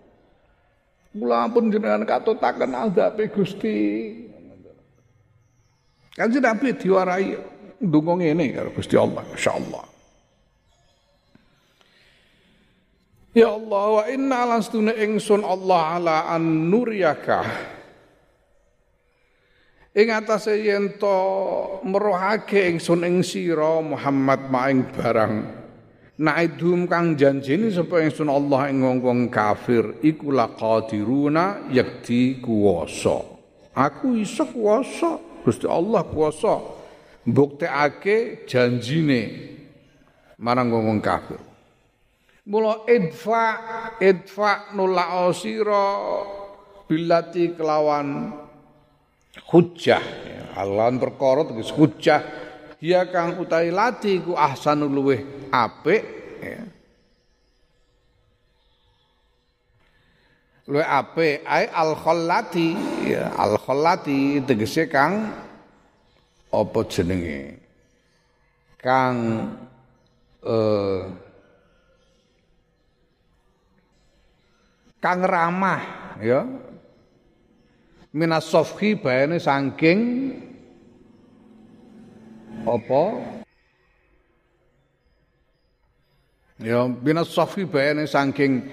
Mula 1.14 1.46
pun 1.46 1.70
jenengan 1.70 2.10
katutaken 2.10 2.74
azabe 2.74 3.30
Gusti. 3.30 3.78
Kanjeng 6.18 6.42
Nabi 6.42 6.74
diwarai 6.74 7.38
ndonga 7.82 8.14
ngene 8.18 8.46
karo 8.50 8.70
Gusti 8.74 8.98
Allah, 8.98 9.22
masyaallah. 9.30 9.86
Ya 13.34 13.50
Allah 13.50 13.86
wa 13.98 14.04
inna 14.10 14.40
lastuna 14.46 14.94
ingsun 14.94 15.42
Allah 15.42 16.02
ala 16.02 16.18
an 16.34 16.70
nuryaka. 16.70 17.46
Ing 19.94 20.10
atase 20.10 20.58
yen 20.58 20.98
to 20.98 21.18
merohake 21.86 22.66
ingsun 22.66 23.06
ing 23.06 23.22
sira 23.22 23.78
Muhammad 23.78 24.50
maing 24.50 24.90
barang 24.90 25.64
Naidhum 26.14 26.86
kang 26.86 27.18
janjini 27.18 27.74
sapa 27.74 28.02
ingsun 28.02 28.30
Allah 28.30 28.70
ing 28.74 28.86
wong 28.86 29.34
kafir 29.34 29.98
iku 30.06 30.30
laqadiruna 30.30 31.70
yakti 31.74 32.38
kuwasa. 32.38 33.22
Aku 33.74 34.14
iso 34.18 34.46
kuwasa, 34.46 35.18
Gusti 35.42 35.66
Allah 35.66 36.06
kuwasa 36.06 36.62
mbuktekake 37.26 38.46
janjine 38.46 39.22
marang 40.38 40.70
wong 40.70 41.02
kafir. 41.02 41.42
Mula 42.46 42.86
idfa 42.86 43.46
idfa 43.98 44.74
nulak 44.78 45.34
sira 45.34 45.86
bilati 46.86 47.58
kelawan 47.58 48.38
hujjah 49.42 50.04
Allahn 50.54 51.02
perkara 51.02 51.42
tegas 51.50 51.74
hujjah 51.74 52.22
ya 52.78 53.10
kang 53.10 53.42
utahi 53.42 53.74
lati 53.74 54.22
ku 54.22 54.38
ahsanul 54.38 54.94
luweh 54.94 55.50
apik 55.50 56.04
ya. 56.44 56.62
luweh 60.70 60.86
apik 60.86 61.42
ai 61.48 61.66
al 61.74 61.98
khallati 61.98 62.70
ya. 63.10 63.34
Al 63.34 63.58
khallati 63.58 64.44
tegese 64.46 64.86
kang 64.86 65.34
apa 66.54 66.80
jenenge? 66.86 67.58
Kang 68.78 69.16
eh, 70.46 71.02
kang 75.02 75.20
ramah 75.26 75.82
ya 76.22 76.46
minas 78.14 78.46
sofhi 78.46 78.94
bayane 78.94 79.42
saking 79.42 80.00
apa? 82.64 83.04
Ya 86.62 86.86
minas 86.86 87.34
sofhi 87.34 87.66
bayane 87.66 88.06
saking 88.06 88.70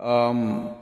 um, 0.00 0.72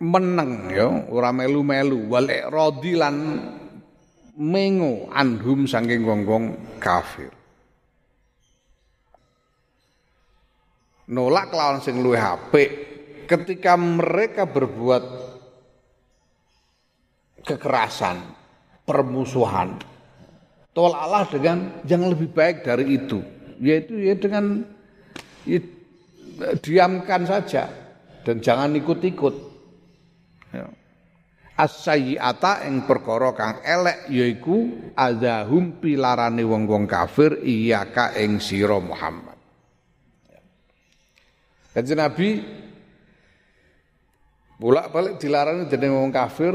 meneng 0.00 0.72
ya 0.72 0.88
ora 1.12 1.28
melu-melu. 1.30 2.08
Wal 2.08 2.32
radi 2.48 2.96
lan 2.96 3.16
mengo 4.40 5.12
anhum 5.12 5.68
saking 5.68 6.00
gonggong 6.00 6.56
kafir. 6.80 7.28
Nolak 11.08 11.52
lawan 11.52 11.80
sing 11.80 12.00
luwih 12.04 12.20
apik 12.20 12.87
ketika 13.28 13.76
mereka 13.76 14.48
berbuat 14.48 15.04
kekerasan, 17.44 18.24
permusuhan. 18.88 19.76
Tol 20.72 20.96
Allah 20.96 21.28
dengan 21.28 21.84
yang 21.84 22.08
lebih 22.08 22.32
baik 22.32 22.64
dari 22.64 22.96
itu, 22.96 23.20
yaitu 23.60 23.98
ya 23.98 24.14
dengan 24.16 24.64
ya, 25.44 25.60
diamkan 26.62 27.28
saja 27.28 27.68
dan 28.22 28.40
jangan 28.40 28.72
ikut-ikut. 28.78 29.34
Ya. 30.54 30.66
As-sayyi'ata 31.58 32.70
ing 32.70 32.86
perkara 32.86 33.34
kang 33.34 33.58
elek 33.66 34.06
yaiku 34.06 34.70
azahum 34.94 35.82
pilarane 35.82 36.46
wong-wong 36.46 36.86
kafir 36.86 37.42
iyaka 37.42 38.14
ing 38.14 38.38
sira 38.38 38.78
Muhammad. 38.78 39.34
Kanjeng 41.74 41.98
Nabi 41.98 42.28
bolak-balik 44.58 45.22
dilarang 45.22 45.70
dening 45.70 45.94
wong 45.94 46.10
kafir 46.10 46.52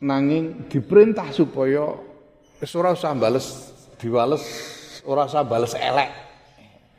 nanging 0.00 0.66
diperintah 0.66 1.30
supaya 1.30 1.92
wis 2.58 2.72
ora 2.72 2.96
usah 2.96 3.12
bales 3.12 3.46
diwales 4.00 4.44
ora 5.04 5.28
usah 5.28 5.44
bales 5.44 5.76
elek. 5.76 6.10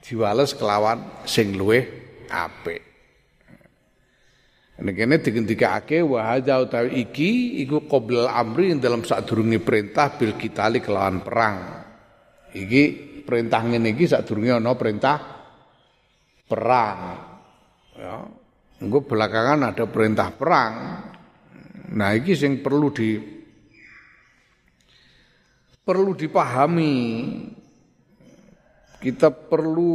Diwales 0.04 0.54
kelawan 0.54 1.26
sing 1.26 1.58
luwih 1.58 1.84
apik. 2.30 2.93
Nek 4.84 4.93
kene 4.99 5.15
digendikake 5.21 6.04
wa 6.04 6.34
hadza 6.34 6.60
utawi 6.60 7.08
iki 7.08 7.62
iku 7.63 7.88
qoblal 7.88 8.28
amri 8.28 8.76
dalam 8.82 9.06
sadurunge 9.06 9.63
perintah 9.63 10.12
bil 10.17 10.36
kitali 10.36 10.84
kelawan 10.84 11.23
perang. 11.23 11.58
Iki 12.52 12.84
perintah 13.23 13.63
ngene 13.63 13.95
iki 13.95 14.12
sadurunge 14.12 14.60
ana 14.60 14.76
perintah 14.76 15.17
perang. 16.43 16.99
Ya. 17.95 18.43
Engko 18.84 19.00
belakangan 19.08 19.72
ada 19.72 19.88
perintah 19.88 20.28
perang. 20.36 20.74
Nah, 21.96 22.10
iki 22.12 22.36
sing 22.36 22.60
perlu 22.60 22.91
di 22.91 23.15
perlu 25.88 26.12
dipahami. 26.12 26.96
Kita 29.00 29.32
perlu 29.32 29.91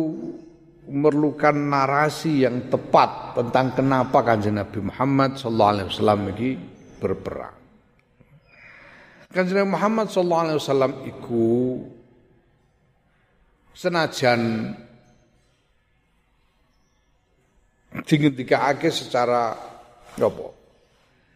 memerlukan 0.88 1.52
narasi 1.52 2.48
yang 2.48 2.72
tepat 2.72 3.36
tentang 3.36 3.76
kenapa 3.76 4.24
kanjeng 4.24 4.56
Nabi 4.56 4.80
Muhammad 4.84 5.36
sallallahu 5.36 5.72
alaihi 5.76 5.88
wasallam 5.92 6.20
ini 6.32 6.48
berperang. 6.96 7.56
Kanjeng 9.28 9.68
Muhammad 9.68 10.08
sallallahu 10.08 10.44
alaihi 10.48 10.60
wasallam 10.60 10.92
iku 11.04 11.48
senajan 13.76 14.40
dingendikake 18.08 18.88
secara 18.88 19.52
apa? 20.16 20.46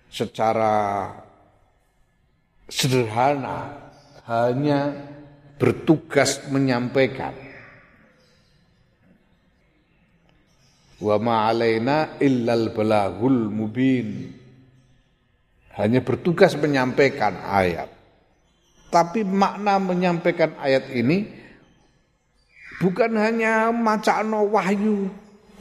Secara 0.09 0.75
sederhana 2.67 3.77
hanya 4.25 4.97
bertugas 5.61 6.41
menyampaikan. 6.49 7.37
Wa 11.03 11.21
ma 11.21 11.47
alaina 11.53 12.17
illal 12.19 12.73
balagul 12.73 13.53
mubin. 13.53 14.41
Hanya 15.77 16.05
bertugas 16.05 16.53
menyampaikan 16.57 17.37
ayat. 17.49 17.89
Tapi 18.93 19.25
makna 19.25 19.81
menyampaikan 19.81 20.53
ayat 20.61 20.93
ini 20.93 21.25
bukan 22.77 23.17
hanya 23.17 23.73
macano 23.73 24.45
wahyu 24.53 25.09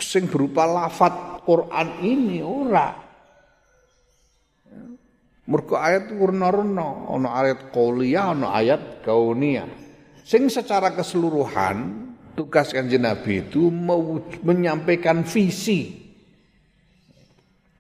sing 0.01 0.27
berupa 0.27 0.65
lafat 0.65 1.45
Quran 1.45 1.87
ini 2.01 2.41
ora. 2.41 2.89
Mergo 5.49 5.75
ayat 5.75 6.13
warna-warna, 6.13 7.11
ana 7.11 7.29
ayat 7.43 7.73
qauliyah, 7.73 8.37
ana 8.37 8.47
ayat 8.55 9.03
kauniyah. 9.03 9.67
Sing 10.21 10.47
secara 10.47 10.93
keseluruhan 10.93 12.07
tugas 12.37 12.71
Kanjeng 12.71 13.03
Nabi 13.03 13.43
itu 13.43 13.67
menyampaikan 14.45 15.27
visi 15.27 15.97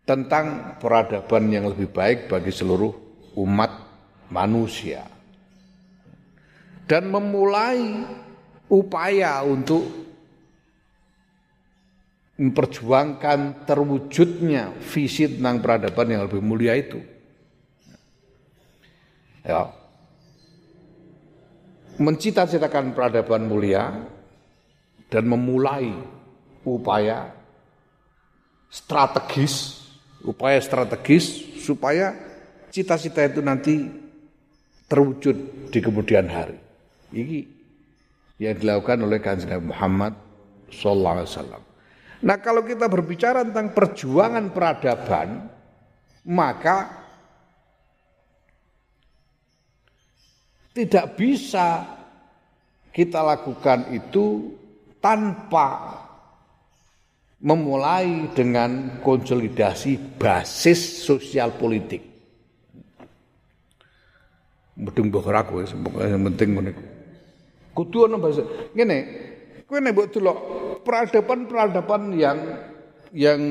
tentang 0.03 0.75
peradaban 0.81 1.47
yang 1.47 1.71
lebih 1.71 1.87
baik 1.93 2.27
bagi 2.27 2.51
seluruh 2.51 2.91
umat 3.39 3.71
manusia. 4.33 5.07
Dan 6.83 7.07
memulai 7.07 8.03
upaya 8.67 9.39
untuk 9.47 10.10
memperjuangkan 12.41 13.69
terwujudnya 13.69 14.73
visi 14.81 15.29
tentang 15.29 15.61
peradaban 15.61 16.09
yang 16.09 16.25
lebih 16.25 16.41
mulia 16.41 16.73
itu. 16.73 16.97
Ya. 19.45 19.69
Mencita-citakan 22.01 22.97
peradaban 22.97 23.45
mulia 23.45 23.93
dan 25.13 25.29
memulai 25.29 25.93
upaya 26.65 27.29
strategis, 28.73 29.85
upaya 30.25 30.57
strategis 30.57 31.45
supaya 31.61 32.17
cita-cita 32.73 33.21
itu 33.21 33.45
nanti 33.45 33.85
terwujud 34.89 35.69
di 35.69 35.77
kemudian 35.77 36.25
hari. 36.25 36.57
Ini 37.13 37.45
yang 38.41 38.57
dilakukan 38.57 39.05
oleh 39.05 39.21
Kanjeng 39.21 39.69
Muhammad 39.69 40.17
sallallahu 40.73 41.21
alaihi 41.21 41.29
wasallam. 41.29 41.70
Nah 42.21 42.37
kalau 42.37 42.61
kita 42.61 42.85
berbicara 42.85 43.41
tentang 43.41 43.73
perjuangan 43.73 44.53
peradaban, 44.53 45.49
maka 46.29 46.77
tidak 50.71 51.17
bisa 51.17 51.81
kita 52.93 53.25
lakukan 53.25 53.89
itu 53.89 54.53
tanpa 55.01 55.97
memulai 57.41 58.29
dengan 58.37 59.01
konsolidasi 59.01 60.21
basis 60.21 61.01
sosial 61.01 61.57
politik. 61.57 62.05
Medeng 64.77 65.09
mbok 65.09 65.25
aku 65.33 65.65
yang 66.05 66.21
penting 66.31 66.49
ngene. 66.53 66.71
Kudu 67.73 68.05
ana 68.05 68.21
basis. 68.21 68.45
Ngene, 68.77 68.97
kowe 69.65 69.81
nek 69.81 69.93
mbok 69.93 70.07
delok 70.13 70.37
peradaban-peradaban 70.81 72.13
yang 72.17 72.39
yang 73.11 73.41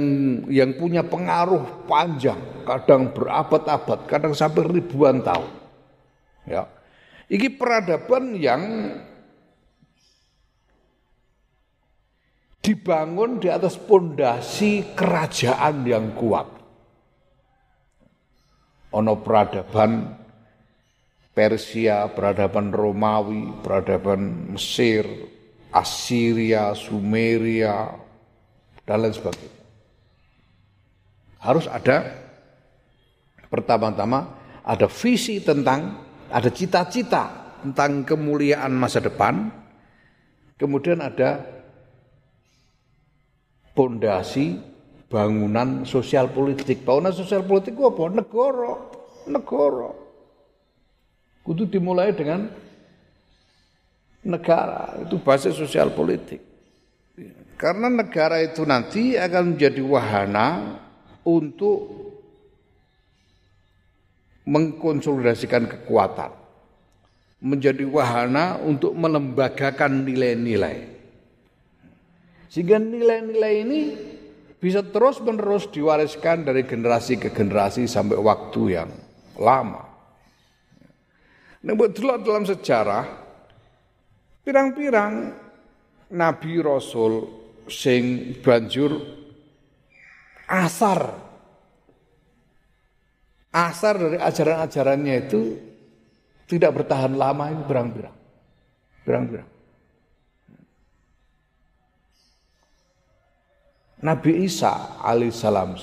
yang 0.48 0.70
punya 0.80 1.04
pengaruh 1.04 1.84
panjang, 1.84 2.40
kadang 2.64 3.12
berabad-abad, 3.12 4.08
kadang 4.08 4.32
sampai 4.32 4.64
ribuan 4.64 5.20
tahun. 5.20 5.50
Ya. 6.48 6.64
Ini 7.30 7.46
peradaban 7.54 8.34
yang 8.34 8.62
dibangun 12.64 13.38
di 13.38 13.48
atas 13.52 13.76
pondasi 13.78 14.96
kerajaan 14.96 15.86
yang 15.86 16.12
kuat. 16.16 16.48
Ono 18.90 19.14
peradaban 19.22 20.18
Persia, 21.30 22.10
peradaban 22.10 22.74
Romawi, 22.74 23.62
peradaban 23.62 24.50
Mesir, 24.58 25.29
Assyria, 25.70 26.74
Sumeria, 26.74 27.94
dan 28.84 29.06
lain 29.06 29.14
sebagainya. 29.14 29.62
Harus 31.40 31.70
ada 31.70 32.04
pertama-tama 33.48 34.40
ada 34.64 34.86
visi 34.86 35.40
tentang, 35.40 35.98
ada 36.28 36.50
cita-cita 36.52 37.56
tentang 37.64 38.04
kemuliaan 38.04 38.72
masa 38.72 39.00
depan, 39.00 39.48
kemudian 40.60 41.00
ada 41.00 41.42
pondasi 43.74 44.60
bangunan 45.10 45.82
sosial 45.88 46.30
politik. 46.30 46.86
Bangunan 46.86 47.10
sosial 47.10 47.42
politik 47.42 47.74
apa? 47.80 48.04
Negara, 48.12 48.72
negara. 49.26 49.90
Kudu 51.40 51.66
dimulai 51.66 52.12
dengan 52.12 52.46
negara, 54.24 55.00
itu 55.00 55.16
basis 55.20 55.56
sosial 55.56 55.92
politik. 55.96 56.40
Karena 57.60 57.92
negara 57.92 58.40
itu 58.40 58.64
nanti 58.64 59.20
akan 59.20 59.52
menjadi 59.52 59.84
wahana 59.84 60.80
untuk 61.28 61.92
mengkonsolidasikan 64.48 65.68
kekuatan. 65.68 66.32
Menjadi 67.40 67.84
wahana 67.88 68.56
untuk 68.60 68.96
melembagakan 68.96 70.04
nilai-nilai. 70.04 70.88
Sehingga 72.48 72.80
nilai-nilai 72.80 73.54
ini 73.64 73.80
bisa 74.60 74.84
terus-menerus 74.84 75.72
diwariskan 75.72 76.44
dari 76.44 76.68
generasi 76.68 77.16
ke 77.16 77.32
generasi 77.32 77.88
sampai 77.88 78.20
waktu 78.20 78.60
yang 78.76 78.90
lama. 79.40 79.88
Nah, 81.60 81.74
betul 81.76 82.12
dalam 82.24 82.44
sejarah, 82.44 83.04
pirang-pirang 84.42 85.34
nabi 86.10 86.52
rasul 86.58 87.28
sing 87.70 88.34
banjur 88.42 88.98
asar 90.50 91.30
asar 93.50 93.94
dari 93.98 94.18
ajaran-ajarannya 94.18 95.14
itu 95.26 95.42
tidak 96.50 96.82
bertahan 96.82 97.14
lama 97.14 97.46
ini 97.46 97.62
berang-berang. 97.62 98.16
Berang-berang. 99.06 99.48
Nabi 104.00 104.48
Isa 104.48 104.98
alaihissalam 104.98 105.76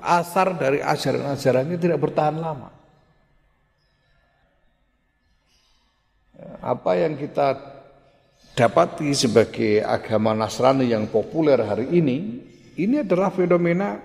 asar 0.00 0.48
dari 0.56 0.80
ajaran-ajarannya 0.80 1.76
tidak 1.78 1.98
bertahan 2.02 2.36
lama. 2.40 2.79
Apa 6.60 6.92
yang 6.92 7.16
kita 7.16 7.56
dapati 8.52 9.16
sebagai 9.16 9.80
agama 9.80 10.36
Nasrani 10.36 10.92
yang 10.92 11.08
populer 11.08 11.56
hari 11.56 11.88
ini, 11.88 12.16
ini 12.76 13.00
adalah 13.00 13.32
fenomena 13.32 13.96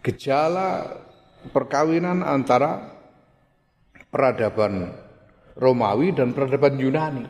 gejala 0.00 0.88
perkawinan 1.52 2.24
antara 2.24 2.96
peradaban 4.08 4.88
Romawi 5.52 6.16
dan 6.16 6.32
peradaban 6.32 6.80
Yunani. 6.80 7.24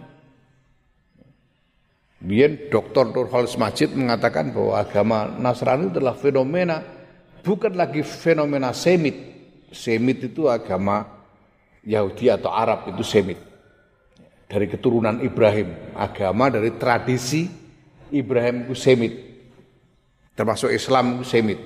Biar 2.20 2.70
Dr. 2.70 3.10
Nurhalis 3.10 3.58
Majid 3.58 3.96
mengatakan 3.98 4.54
bahwa 4.54 4.78
agama 4.78 5.26
Nasrani 5.26 5.90
adalah 5.90 6.14
fenomena 6.14 6.78
bukan 7.42 7.74
lagi 7.74 8.06
fenomena 8.06 8.70
Semit. 8.70 9.16
Semit 9.74 10.22
itu 10.22 10.46
agama 10.46 11.02
Yahudi 11.82 12.30
atau 12.30 12.54
Arab 12.54 12.86
itu 12.94 13.02
Semit. 13.02 13.49
Dari 14.50 14.66
keturunan 14.66 15.22
Ibrahim, 15.22 15.94
agama 15.94 16.50
dari 16.50 16.74
tradisi 16.74 17.46
Ibrahim 18.10 18.66
Semit. 18.74 19.14
Termasuk 20.34 20.74
Islam 20.74 21.22
Semit. 21.22 21.62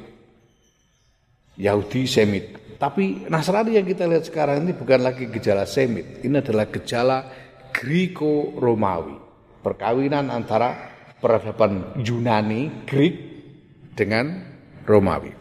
Yahudi 1.57 2.05
Semit. 2.05 2.77
Tapi 2.77 3.25
Nasrani 3.33 3.81
yang 3.81 3.89
kita 3.89 4.05
lihat 4.05 4.29
sekarang 4.29 4.69
ini 4.69 4.77
bukan 4.77 5.01
lagi 5.01 5.33
gejala 5.33 5.65
Semit. 5.65 6.21
Ini 6.21 6.45
adalah 6.45 6.69
gejala 6.69 7.25
Griko-Romawi 7.73 9.25
perkawinan 9.65 10.29
antara 10.29 10.93
peradaban 11.17 11.97
Yunani, 12.05 12.85
Greek 12.85 13.15
dengan 13.97 14.45
Romawi. 14.85 15.33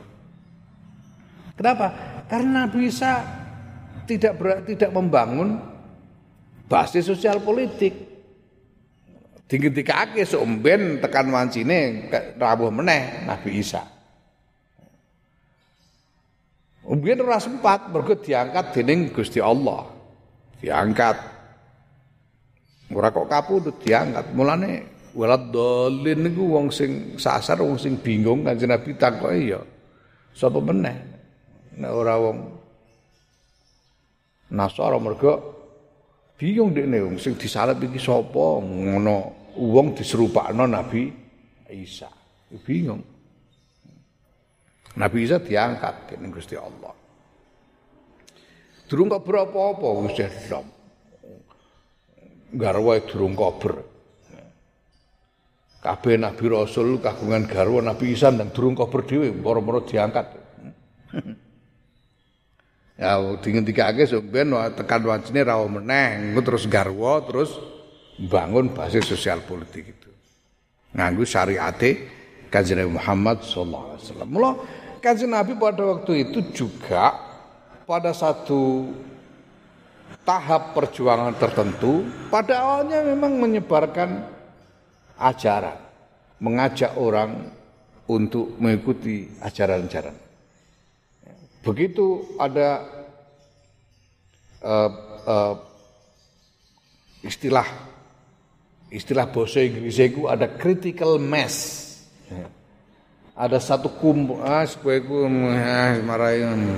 Kenapa? 1.60 1.88
Karena 2.32 2.72
bisa 2.72 3.12
tidak 4.08 4.34
ber, 4.40 4.64
tidak 4.64 4.96
membangun 4.96 5.60
basis 6.74 7.06
sosial 7.06 7.38
politik. 7.46 7.94
Dingin-dikake 9.46 10.26
somben 10.26 10.98
tekan 10.98 11.30
wancine 11.30 12.10
rawuh 12.42 12.74
meneh 12.74 13.30
Nabi 13.30 13.62
Isa. 13.62 13.86
Umbiyen 16.90 17.22
ora 17.22 17.38
sempat 17.38 17.94
mergo 17.94 18.18
diangkat 18.18 18.74
dening 18.74 19.14
Gusti 19.14 19.38
Allah. 19.38 19.94
Diangkat 20.58 21.34
Ora 22.94 23.10
kok 23.10 23.26
kapundhut 23.26 23.82
diangkat. 23.82 24.38
Mulane 24.38 24.72
walad 25.18 25.50
dolin 25.50 26.30
niku 26.30 26.58
wong 26.58 26.70
sing 26.70 27.18
sasar 27.18 27.62
wong 27.62 27.78
sing 27.78 27.98
bingung 27.98 28.46
Kanjeng 28.46 28.70
Nabi 28.70 28.94
takoki 28.94 29.54
ya 29.54 29.62
sapa 30.34 30.62
meneh. 30.62 30.98
Nek 31.78 31.92
ora 31.94 32.16
wong 32.22 32.38
Nasara 34.54 35.02
mergo 35.02 35.63
bingung 36.44 36.76
dekne 36.76 37.00
sing 37.16 37.40
disalib 37.40 37.80
iki 37.88 37.96
sapa 37.96 38.60
ngono 38.60 39.48
wong 39.56 39.96
diserupakno 39.96 40.68
Nabi 40.68 41.08
Isa. 41.72 42.12
Bingung. 42.68 43.00
Nabi 45.00 45.18
Isa 45.24 45.40
diangkat 45.40 46.12
dening 46.12 46.36
Gusti 46.36 46.60
Allah. 46.60 46.92
Durung 48.92 49.08
kok 49.08 49.24
berapa 49.24 49.60
apa 49.72 49.88
wis 50.04 50.20
garwa 52.52 52.94
durung 53.08 53.34
kober. 53.40 53.74
Kabeh 55.80 56.16
nabi 56.16 56.46
rasul 56.52 57.00
kagungan 57.00 57.48
garwa 57.48 57.80
nabi 57.80 58.12
Isa 58.12 58.36
dan 58.36 58.52
durung 58.52 58.76
kober 58.76 59.08
dhewe 59.08 59.32
moro-moro 59.32 59.88
diangkat. 59.88 60.28
Ya 62.94 63.18
dingendikake 63.42 64.06
sampeyan 64.06 64.54
tekan 64.78 65.02
wancine 65.06 65.42
rawo 65.42 65.66
meneh, 65.66 66.34
terus 66.42 66.70
garwa 66.70 67.22
terus 67.26 67.58
bangun 68.18 68.70
basis 68.72 69.06
sosial 69.10 69.42
politik 69.42 69.98
itu. 69.98 70.12
Nganggo 70.94 71.26
syariate 71.26 72.06
Kanjeng 72.54 72.86
Muhammad 72.86 73.42
sallallahu 73.42 73.98
alaihi 73.98 74.04
wasallam. 74.06 74.30
Mula 74.30 74.52
Kanjeng 75.02 75.34
Nabi 75.34 75.58
pada 75.58 75.84
waktu 75.90 76.30
itu 76.30 76.40
juga 76.54 77.18
pada 77.84 78.14
satu 78.14 78.94
tahap 80.24 80.72
perjuangan 80.72 81.36
tertentu 81.36 82.08
pada 82.32 82.64
awalnya 82.64 83.04
memang 83.04 83.42
menyebarkan 83.42 84.24
ajaran, 85.20 85.76
mengajak 86.40 86.96
orang 86.96 87.52
untuk 88.08 88.56
mengikuti 88.62 89.28
ajaran-ajaran. 89.44 90.16
Begitu 91.64 92.36
ada 92.36 92.84
uh, 94.60 94.92
uh, 95.24 95.56
istilah 97.24 97.64
istilah 98.92 99.32
bahasa 99.32 99.64
Inggris 99.64 99.96
itu 99.96 100.28
ada 100.28 100.46
critical 100.60 101.16
mass. 101.18 101.82
Ada 103.34 103.58
satu 103.58 103.90
kumpul, 103.98 104.46
ah, 104.46 104.62
supaya 104.62 105.02
ah, 105.02 105.98
marahin 106.06 106.78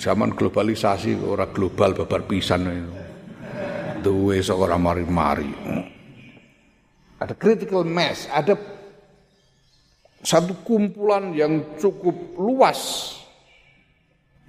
zaman 0.00 0.32
globalisasi 0.32 1.20
ora 1.20 1.44
global 1.52 1.92
babar 1.92 2.24
pisan 2.24 2.64
itu. 2.72 2.92
Duwe 4.00 4.40
ora 4.48 4.80
mari-mari. 4.80 5.52
Ada 7.20 7.36
critical 7.36 7.84
mass, 7.84 8.24
ada 8.32 8.56
satu 10.20 10.52
kumpulan 10.64 11.32
yang 11.32 11.76
cukup 11.80 12.36
luas 12.36 13.12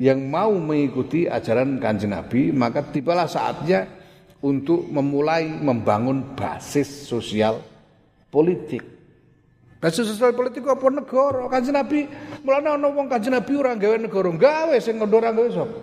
yang 0.02 0.26
mau 0.28 0.50
mengikuti 0.58 1.30
ajaran 1.30 1.78
kanjeng 1.78 2.10
Nabi, 2.10 2.50
maka 2.50 2.82
tibalah 2.82 3.30
saatnya 3.30 3.86
untuk 4.42 4.90
memulai 4.90 5.46
membangun 5.46 6.34
basis 6.34 7.06
sosial 7.06 7.62
politik. 8.34 8.82
Basis 9.78 10.10
sosial 10.10 10.34
politik 10.34 10.66
apa 10.66 10.90
negara? 10.90 11.46
Kanjeng 11.54 11.78
Nabi, 11.78 12.10
mulane 12.42 12.70
ana 12.74 12.90
wong 12.90 13.06
Kanjeng 13.06 13.38
Nabi 13.38 13.54
ora 13.54 13.78
gawe 13.78 13.98
negara, 14.02 14.30
gawe 14.34 14.76
sing 14.82 14.98
ngono 14.98 15.16
ora 15.22 15.30
gawe 15.34 15.50
sapa? 15.54 15.80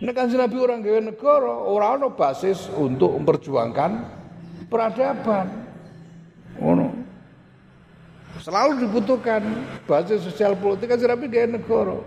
Nek 0.00 0.12
Kanjeng 0.16 0.40
Nabi 0.40 0.56
ora 0.56 0.76
gawe 0.80 1.00
negara, 1.04 1.52
ora 1.68 2.00
ana 2.00 2.08
basis 2.08 2.68
untuk 2.72 3.12
memperjuangkan 3.12 3.90
peradaban. 4.72 5.46
Ngono. 6.56 6.95
Selalu 8.46 8.86
dibutuhkan 8.86 9.42
basis 9.90 10.22
sosial 10.22 10.54
politik 10.54 10.86
Kanjeng 10.86 11.10
Nabi 11.10 11.26
gawe 11.26 11.50
negara. 11.50 11.98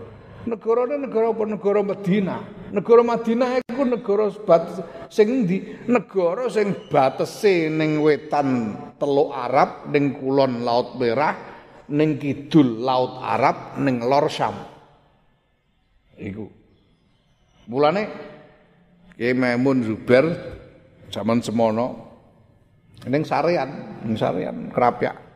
Negara 0.47 0.87
ini 0.87 0.95
negara 1.03 1.35
apa? 1.35 1.43
Negara 1.43 1.79
Madinah. 1.83 2.41
Negara 2.71 3.01
Madinah 3.03 3.49
itu 3.59 3.83
negara 3.83 4.31
batas 4.47 4.79
sing 5.11 5.43
di 5.43 5.75
negara 5.83 6.47
sing 6.47 6.87
batese 6.87 7.67
ning 7.67 7.99
wetan 7.99 8.71
Teluk 8.95 9.35
Arab 9.35 9.91
ning 9.91 10.15
kulon 10.15 10.63
Laut 10.63 10.95
Merah 10.95 11.35
ning 11.91 12.15
kidul 12.15 12.87
Laut 12.87 13.19
Arab 13.19 13.75
ning 13.83 13.99
lor 13.99 14.31
Syam. 14.31 14.55
Iku. 16.15 16.47
Mulane 17.67 18.03
Kiai 19.19 19.35
Maimun 19.35 19.83
Zubair 19.83 20.23
zaman 21.11 21.43
semono 21.43 22.07
ning 23.11 23.27
sarean, 23.27 23.99
ning 24.07 24.15
sarean 24.15 24.71
kerapyak. 24.71 25.28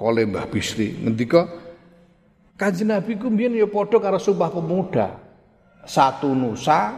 Oleh 0.00 0.24
Mbah 0.24 0.48
Bisri 0.48 0.96
ngendika 0.96 1.62
Kanjeng 2.62 2.94
Nabi 2.94 3.18
ku 3.18 3.26
mbiyen 3.26 3.58
ya 3.58 3.66
padha 3.66 3.98
karo 3.98 4.22
Sumpah 4.22 4.54
Pemuda. 4.54 5.18
Satu 5.82 6.30
nusa, 6.30 6.94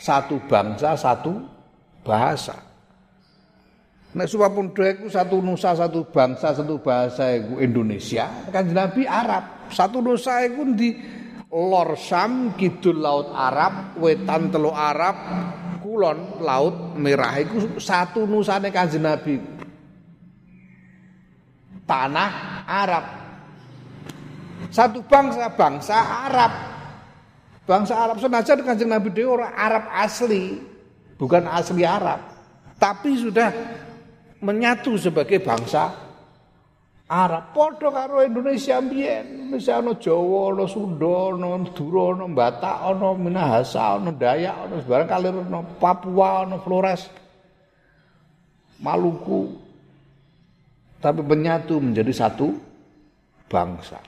satu 0.00 0.40
bangsa, 0.48 0.96
satu 0.96 1.44
bahasa. 2.00 2.56
Nek 4.16 4.24
Sumpah 4.24 4.48
Pemuda 4.48 4.96
iku 4.96 5.12
satu 5.12 5.44
nusa, 5.44 5.76
satu 5.76 6.08
bangsa, 6.08 6.56
satu 6.56 6.80
bahasa 6.80 7.36
iku 7.36 7.60
Indonesia, 7.60 8.48
Kanjeng 8.48 8.80
Nabi 8.80 9.04
Arab. 9.04 9.68
Satu 9.68 10.00
nusa 10.00 10.40
iku 10.48 10.72
di 10.72 10.96
Lor 11.52 12.00
Sam, 12.00 12.56
kidul 12.56 13.04
laut 13.04 13.28
Arab, 13.36 14.00
wetan 14.00 14.48
teluk 14.48 14.72
Arab, 14.72 15.16
kulon 15.84 16.40
laut 16.40 16.96
merah 16.96 17.36
iku 17.44 17.76
satu 17.76 18.24
nusane 18.24 18.72
Kanjeng 18.72 19.04
Nabi. 19.04 19.53
Tanah 21.84 22.64
Arab. 22.64 23.04
Satu 24.72 25.04
bangsa 25.04 25.52
bangsa 25.52 25.96
Arab. 26.28 26.52
Bangsa 27.64 27.96
Arab 27.96 28.20
senajan 28.20 28.60
Kanjeng 28.60 28.92
Nabi 28.92 29.08
dhewe 29.08 29.40
orang 29.40 29.56
Arab 29.56 29.88
asli, 29.88 30.60
bukan 31.16 31.48
asli 31.48 31.80
Arab, 31.80 32.20
tapi 32.76 33.16
sudah 33.16 33.48
menyatu 34.44 35.00
sebagai 35.00 35.40
bangsa 35.40 35.88
Arab. 37.08 37.56
Padha 37.56 37.88
karo 37.88 38.20
Indonesia 38.20 38.76
mbiyen. 38.84 39.48
Indonesia 39.48 39.80
Jawa, 39.80 40.52
ana 40.52 40.64
Sunda, 40.68 41.16
ana 41.32 41.46
Madura, 41.56 42.04
ana 42.12 42.26
Batak, 42.28 42.76
ana 42.84 43.08
Minahasa, 43.16 43.96
ana 43.96 44.12
Dayak, 44.12 44.56
ana 44.68 44.76
sebarang 44.84 45.08
kalir 45.08 45.34
Papua, 45.80 46.44
ana 46.44 46.60
Flores. 46.60 47.08
Maluku. 48.76 49.63
Tapi 51.04 51.20
menyatu 51.20 51.84
menjadi 51.84 52.08
satu 52.16 52.56
bangsa. 53.44 54.00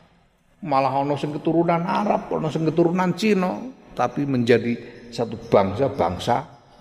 Malah 0.65 1.05
ana 1.05 1.13
sing 1.21 1.37
keturunan 1.37 1.85
Arab, 1.85 2.33
ana 2.33 2.49
sing 2.49 2.65
keturunan 2.65 3.13
Cina, 3.13 3.61
tapi 3.93 4.25
menjadi 4.25 4.73
satu 5.13 5.37
bangsa 5.53 5.93
bangsa 5.93 6.37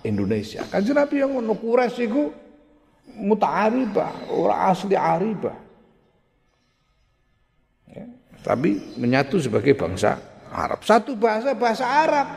Indonesia. 0.08 0.64
Kanjeng 0.72 0.96
Nabi 0.96 1.20
yang 1.20 1.36
ngono 1.36 1.60
Quraisy 1.60 2.08
iku 2.08 2.32
muta'aribah, 3.20 4.32
ora 4.32 4.72
asli 4.72 4.96
aribah. 4.96 5.58
Ya, 7.92 8.08
tapi 8.40 8.96
menyatu 8.96 9.36
sebagai 9.44 9.76
bangsa 9.76 10.16
Arab. 10.48 10.80
Satu 10.88 11.20
bahasa 11.20 11.52
bahasa 11.60 11.84
Arab. 11.84 12.28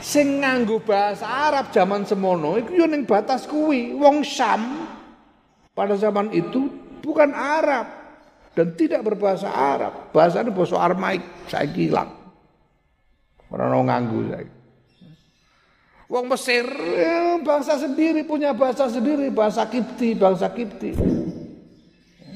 Sing 0.00 0.40
nganggo 0.40 0.80
bahasa 0.80 1.28
Arab 1.28 1.76
zaman 1.76 2.08
semono 2.08 2.56
iku 2.56 2.72
yo 2.72 2.88
ning 2.88 3.04
batas 3.04 3.44
kuwi 3.44 3.92
wong 3.92 4.24
Syam 4.24 4.88
pada 5.80 5.96
zaman 5.96 6.28
itu 6.36 6.68
bukan 7.00 7.32
Arab 7.32 7.88
dan 8.52 8.76
tidak 8.76 9.00
berbahasa 9.00 9.48
Arab. 9.48 10.12
Bahasanya 10.12 10.52
bahasa 10.52 10.76
Aramaik 10.76 11.24
saiki 11.48 11.88
hilang. 11.88 12.12
Ora 13.48 13.72
ono 13.72 13.88
nganggo 13.88 14.28
saiki. 14.28 14.54
Wong 16.12 16.28
Mesir 16.28 16.68
ya, 17.00 17.40
bangsa 17.40 17.80
sendiri 17.80 18.28
punya 18.28 18.52
bahasa 18.52 18.92
sendiri, 18.92 19.32
bahasa 19.32 19.64
Kipti, 19.64 20.12
bangsa 20.12 20.52
Kipti. 20.52 20.92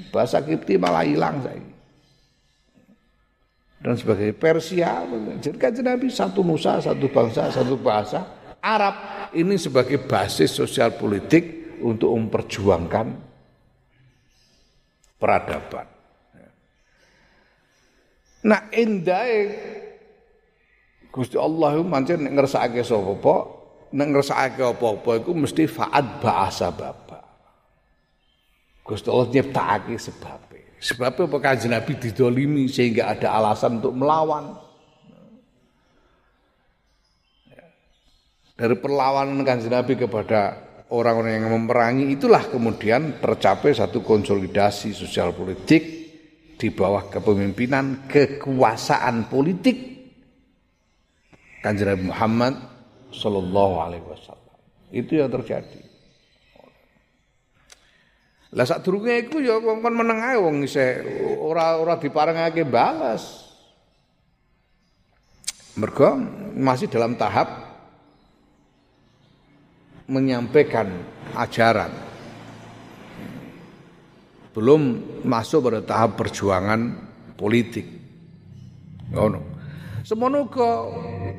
Bahasa 0.08 0.40
Kipti 0.40 0.80
malah 0.80 1.04
hilang 1.04 1.44
saiki 1.44 1.74
dan 3.84 4.00
sebagai 4.00 4.32
Persia. 4.32 5.04
Jadi 5.44 5.60
kan 5.60 5.76
Nabi 5.84 6.08
satu 6.08 6.40
nusa, 6.40 6.80
satu 6.80 7.04
bangsa, 7.12 7.52
satu 7.52 7.76
bahasa. 7.76 8.24
Arab 8.64 9.28
ini 9.36 9.60
sebagai 9.60 10.00
basis 10.00 10.56
sosial 10.56 10.96
politik 10.96 11.76
untuk 11.84 12.16
memperjuangkan 12.16 13.33
peradaban. 15.18 15.86
Nah, 18.44 18.60
indah 18.76 19.24
Gusti 21.14 21.38
Allah 21.38 21.78
mancen 21.80 22.26
nek 22.26 22.34
ngersakake 22.42 22.82
sapa 22.82 23.14
apa, 23.14 23.36
nek 23.94 24.08
ngersakake 24.10 24.62
apa-apa 24.66 25.10
iku 25.22 25.30
mesti 25.30 25.64
faat 25.70 26.18
bahasa 26.18 26.74
bapak. 26.74 27.22
Gusti 28.82 29.08
Allah 29.08 29.30
nyiptakake 29.30 29.94
sebab. 29.94 30.40
Sebab 30.84 31.16
apa 31.16 31.38
kanjeng 31.40 31.72
Nabi 31.72 31.96
didolimi 31.96 32.68
sehingga 32.68 33.08
ada 33.08 33.32
alasan 33.32 33.80
untuk 33.80 33.96
melawan. 33.96 34.58
Dari 38.58 38.76
perlawanan 38.76 39.40
kanjeng 39.46 39.72
Nabi 39.72 39.96
kepada 39.96 40.60
orang-orang 40.92 41.40
yang 41.40 41.48
memerangi 41.48 42.12
itulah 42.12 42.44
kemudian 42.50 43.22
tercapai 43.22 43.72
satu 43.72 44.04
konsolidasi 44.04 44.92
sosial 44.92 45.32
politik 45.32 45.82
di 46.54 46.68
bawah 46.70 47.08
kepemimpinan 47.08 48.04
kekuasaan 48.04 49.32
politik 49.32 49.94
kanjeng 51.64 52.12
Muhammad 52.12 52.60
Sallallahu 53.08 53.74
Alaihi 53.80 54.04
Wasallam. 54.04 54.56
Itu 54.92 55.16
yang 55.16 55.32
terjadi. 55.32 55.80
Lah 58.54 58.62
sadurunge 58.62 59.26
iku 59.26 59.42
ya 59.42 59.58
wong 59.58 59.82
kon 59.82 59.98
meneng 59.98 60.22
ae 60.22 60.38
wong 60.38 60.62
isih 60.62 61.02
ora 61.42 61.74
ora 61.74 61.98
diparengake 61.98 62.62
balas. 62.62 63.50
Mergo 65.74 66.14
masih 66.54 66.86
dalam 66.86 67.18
tahap 67.18 67.63
menyampaikan 70.08 70.90
ajaran. 71.36 71.92
Belum 74.54 75.02
masuk 75.26 75.66
pada 75.66 75.80
tahap 75.82 76.14
perjuangan 76.14 76.94
politik. 77.34 77.86
Ngono. 79.10 79.40
Semono 80.04 80.46
kok 80.52 80.80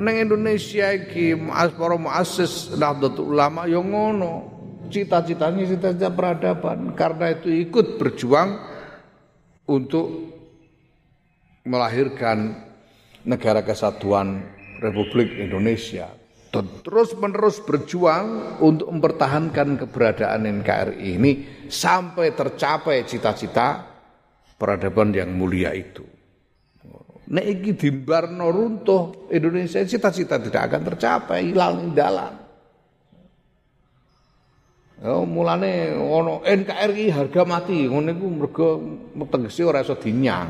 neng 0.01 0.25
Indonesia 0.25 0.89
iki 0.89 1.37
para 1.53 1.95
muassis 2.01 2.73
Nahdlatul 2.73 3.37
Ulama 3.37 3.69
ya 3.69 3.77
ngono 3.77 4.57
cita-citanya 4.89 5.69
cita-cita 5.69 6.09
peradaban 6.09 6.97
karena 6.97 7.37
itu 7.37 7.53
ikut 7.53 8.01
berjuang 8.01 8.57
untuk 9.69 10.33
melahirkan 11.61 12.57
negara 13.21 13.61
kesatuan 13.61 14.41
Republik 14.81 15.29
Indonesia 15.37 16.09
dan 16.55 16.65
terus 16.79 17.11
menerus 17.19 17.59
berjuang 17.59 18.59
untuk 18.63 18.87
mempertahankan 18.87 19.75
keberadaan 19.83 20.47
NKRI 20.63 21.19
ini 21.19 21.31
sampai 21.67 22.31
tercapai 22.31 23.03
cita-cita 23.03 23.83
peradaban 24.55 25.11
yang 25.11 25.35
mulia 25.35 25.75
itu. 25.75 26.07
Nek 27.25 27.45
iki 27.45 27.71
dimbarno 27.75 28.53
runtuh 28.53 29.27
Indonesia 29.33 29.81
cita-cita 29.83 30.39
tidak 30.39 30.71
akan 30.71 30.81
tercapai, 30.93 31.51
hilang 31.51 31.91
dalam. 31.91 32.45
Ya 34.95 35.11
mulane 35.27 35.91
ono 35.91 36.39
NKRI 36.45 37.11
harga 37.11 37.43
mati 37.43 37.83
ngono 37.83 38.09
iku 38.15 38.25
mergo 38.31 38.67
tegese 39.27 39.67
ora 39.67 39.83
iso 39.83 39.99
dinyang. 39.99 40.49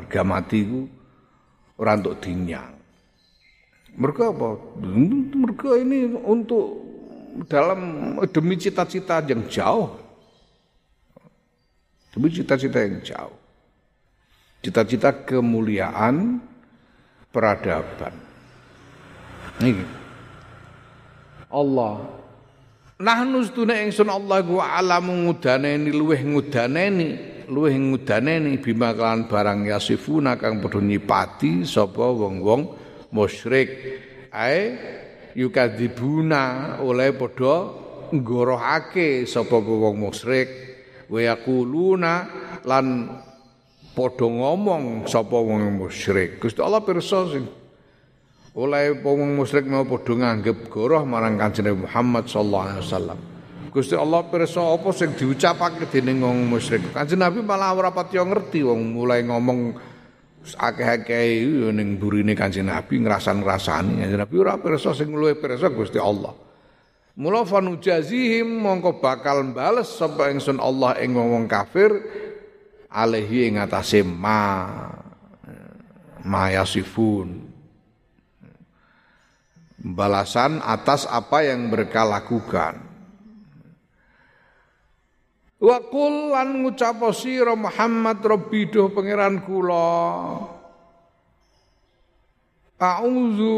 Harga 0.00 0.22
mati 0.24 0.58
iku 0.64 0.80
ora 1.76 1.98
untuk 2.00 2.16
dinyang. 2.22 2.81
Mergo 3.92 4.22
apa? 4.32 4.50
Mergo 5.36 5.76
ini 5.76 6.08
untuk 6.24 6.80
dalam 7.48 8.14
demi 8.32 8.56
cita-cita 8.56 9.20
yang 9.24 9.44
jauh. 9.48 9.92
Demi 12.12 12.28
cita-cita 12.32 12.78
yang 12.80 13.00
jauh. 13.04 13.36
Cita-cita 14.62 15.12
kemuliaan 15.12 16.40
peradaban. 17.32 18.14
Ini 19.60 19.84
Allah 21.52 22.22
Nahnu 23.02 23.42
stune 23.42 23.82
ingsun 23.82 24.06
Allah 24.06 24.46
ku 24.46 24.62
alamu 24.62 25.10
ngudaneni 25.10 25.90
luweh 25.90 26.22
ngudaneni 26.22 27.08
luweh 27.50 27.74
ngudaneni 27.74 28.62
bima 28.62 28.94
kalan 28.94 29.26
barang 29.26 29.66
yasifuna 29.66 30.38
kang 30.38 30.62
padha 30.62 30.78
nyipati 30.78 31.66
sapa 31.66 31.98
wong-wong 31.98 32.81
musyrik 33.12 33.68
ae 34.32 34.60
yukadzibuna 35.36 36.76
oleh 36.80 37.12
padha 37.12 37.56
nggorohake 38.12 39.24
sapa 39.28 39.56
wong 39.60 39.96
musyrik 40.00 40.48
wa 41.08 41.20
yaquluna 41.20 42.12
lan 42.64 43.16
padha 43.92 44.26
ngomong 44.28 45.08
sapa 45.08 45.36
wong 45.36 45.76
musyrik 45.76 46.40
Gusti 46.40 46.60
Allah 46.64 46.80
pirsa 46.80 47.28
sing 47.28 47.44
oleh 48.52 49.00
wong 49.00 49.32
musyrik 49.32 49.64
mau 49.64 49.84
padha 49.88 50.12
nganggep 50.12 50.68
goroh 50.68 51.04
marang 51.08 51.40
Kanjeng 51.40 51.72
Muhammad 51.72 52.28
sallallahu 52.28 52.64
alaihi 52.68 52.84
wasallam. 52.84 53.18
Gusti 53.72 53.96
Allah 53.96 54.20
pirsa 54.28 54.60
apa 54.60 54.92
sing 54.92 55.16
diucapake 55.16 55.88
dening 55.88 56.20
wong 56.20 56.44
musyrik. 56.52 56.84
Kanjeng 56.92 57.24
Nabi 57.24 57.40
malah 57.40 57.72
ora 57.72 57.88
pati 57.88 58.20
ngerti 58.20 58.60
wong 58.60 58.92
mulai 58.92 59.24
ngomong 59.24 59.72
akeh-akeh 60.42 61.46
ning 61.70 61.96
burine 61.96 62.34
Kanjeng 62.34 62.66
Nabi 62.66 62.98
ngrasan-ngrasani. 63.02 64.02
Kanjeng 64.02 64.20
Nabi 64.20 64.34
ora 64.38 64.58
pirsa 64.58 64.90
sing 64.92 65.14
luwih 65.14 65.38
pirsa 65.38 65.70
Gusti 65.70 66.02
Allah. 66.02 66.34
Mula 67.12 67.44
fanujazihim 67.44 68.48
mongko 68.48 68.98
bakal 68.98 69.44
bales 69.52 69.92
sapa 69.92 70.32
ingsun 70.32 70.56
Allah 70.56 70.96
ing 71.04 71.12
wong 71.12 71.44
kafir 71.44 71.92
alaihi 72.88 73.52
ing 73.52 73.60
atase 73.60 74.00
ma 74.00 74.64
mayasifun 76.24 77.52
balasan 79.82 80.62
atas 80.62 81.04
apa 81.10 81.42
yang 81.42 81.68
mereka 81.68 82.06
lakukan. 82.06 82.91
Wa 85.62 85.78
qul 85.78 86.34
lan 86.34 86.66
ngucap 86.66 86.98
sira 87.14 87.54
Muhammad 87.54 88.18
Rabbi 88.18 88.66
duh 88.66 88.90
pangeran 88.90 89.46
kula. 89.46 89.94
A'udzu 92.82 93.54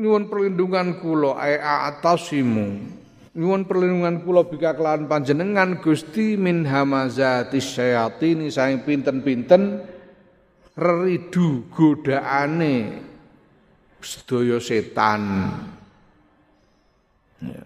nyuwun 0.00 0.32
perlindungan 0.32 0.96
kula 0.96 1.36
ai 1.36 1.60
atasimu. 1.60 2.96
Nyuwun 3.36 3.68
perlindungan 3.68 4.24
kula 4.24 4.48
bika 4.48 4.72
kelawan 4.72 5.04
panjenengan 5.04 5.84
Gusti 5.84 6.40
min 6.40 6.64
hamazatis 6.64 7.68
syayatin 7.68 8.48
saing 8.48 8.80
pinten-pinten 8.88 9.84
reridu 10.72 11.68
godaane 11.68 13.04
sedaya 14.00 14.56
setan 14.56 15.52
ya. 17.44 17.64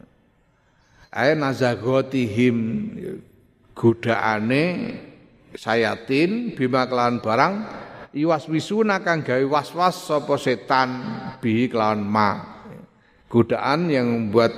ae 1.14 1.38
nazagotihim 1.38 2.58
godaane 3.74 4.62
sayatin 5.54 6.54
bima 6.54 6.86
kelawan 6.86 7.18
barang 7.18 7.54
iwas 8.14 8.46
wisuna 8.46 9.02
kang 9.02 9.26
gawe 9.26 9.42
was-was 9.42 10.06
sapa 10.06 10.38
setan 10.38 10.88
bi 11.42 11.66
kelawan 11.66 12.02
ma. 12.02 12.30
Godaan 13.26 13.90
yang 13.90 14.06
membuat 14.06 14.54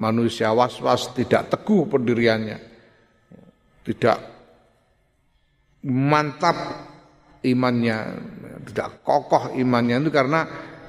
manusia 0.00 0.48
was-was 0.56 1.12
tidak 1.12 1.52
teguh 1.52 1.84
pendiriannya. 1.84 2.56
Tidak 3.84 4.18
mantap 5.84 6.56
imannya 7.44 7.96
tidak 8.64 9.04
kokoh 9.04 9.52
imannya 9.52 10.00
itu 10.00 10.08
karena 10.08 10.40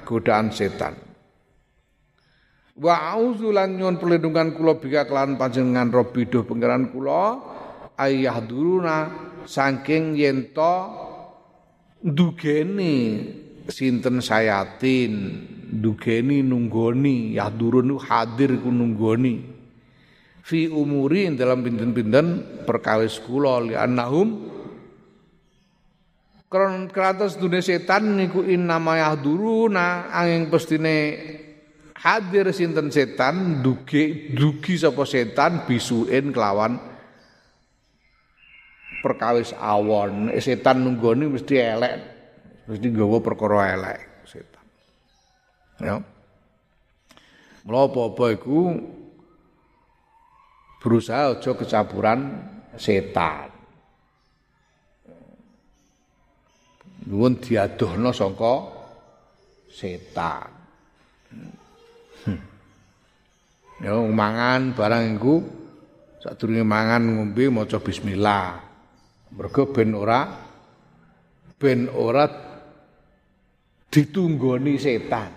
godaan 0.07 0.55
setan. 0.55 0.95
Wa 2.75 3.15
auzulan 3.15 3.75
nyuwun 3.75 3.99
perlindungan 3.99 4.55
kula 4.55 4.79
bika 4.79 5.07
kelan 5.07 5.35
panjenengan 5.35 5.91
Rabbiduh 5.91 6.43
pangeran 6.43 6.91
kula 6.91 7.54
ayah 7.99 8.39
duruna 8.43 8.97
saking 9.47 10.15
yen 10.19 10.51
to 10.51 10.75
dugeni 12.03 13.23
sinten 13.71 14.21
sayatin 14.21 15.41
dugeni 15.69 16.45
nunggoni 16.45 17.35
ya 17.35 17.49
durun 17.49 17.97
hadir 17.97 18.59
ku 18.61 18.69
nunggoni. 18.69 19.57
Fi 20.45 20.69
umuri 20.69 21.25
dalam 21.33 21.65
pinten-pinten 21.65 22.61
perkawis 22.69 23.17
kula 23.17 23.65
li 23.65 23.73
annahum 23.73 24.53
Kron 26.45 26.85
kratos 26.93 27.41
dunia 27.41 27.59
setan 27.59 28.15
niku 28.15 28.45
innama 28.45 29.01
yahduruna 29.01 30.13
angin 30.13 30.47
pestine 30.53 31.17
hadir 31.97 32.53
sinten 32.53 32.93
setan 32.93 33.65
dugi 33.65 34.31
dugi 34.31 34.77
sapa 34.77 35.03
setan 35.09 35.65
bisuin 35.65 36.29
kelawan 36.29 36.77
perkawis 39.05 39.53
awon 39.53 40.33
setan 40.41 40.81
nunggoni 40.81 41.29
mesti 41.29 41.53
elek 41.61 41.95
mesti 42.65 42.85
nggawa 42.89 43.21
perkara 43.21 43.59
elek 43.77 43.99
setan 44.25 44.65
ya 45.77 45.97
Mula 47.65 47.89
apa-apa 47.89 48.25
iku 48.37 48.77
berusaha 50.81 51.33
aja 51.33 51.51
kecampuran 51.57 52.45
setan 52.77 53.55
nuwun 57.05 57.37
diadohna 57.37 58.09
saka 58.09 58.65
setan. 59.69 60.49
Hmm. 62.25 62.41
Ya 63.83 63.93
mangan 64.01 64.73
barang 64.73 65.03
iku 65.19 65.35
sadurunge 66.23 66.65
mangan 66.65 67.01
ngombe 67.05 67.51
maca 67.53 67.77
bismillah. 67.77 68.74
Mergo 69.35 69.67
ben 69.69 69.91
ora 69.91 70.19
ben 71.59 71.91
ora 71.91 72.25
ditunggoni 73.91 74.79
setan. 74.79 75.31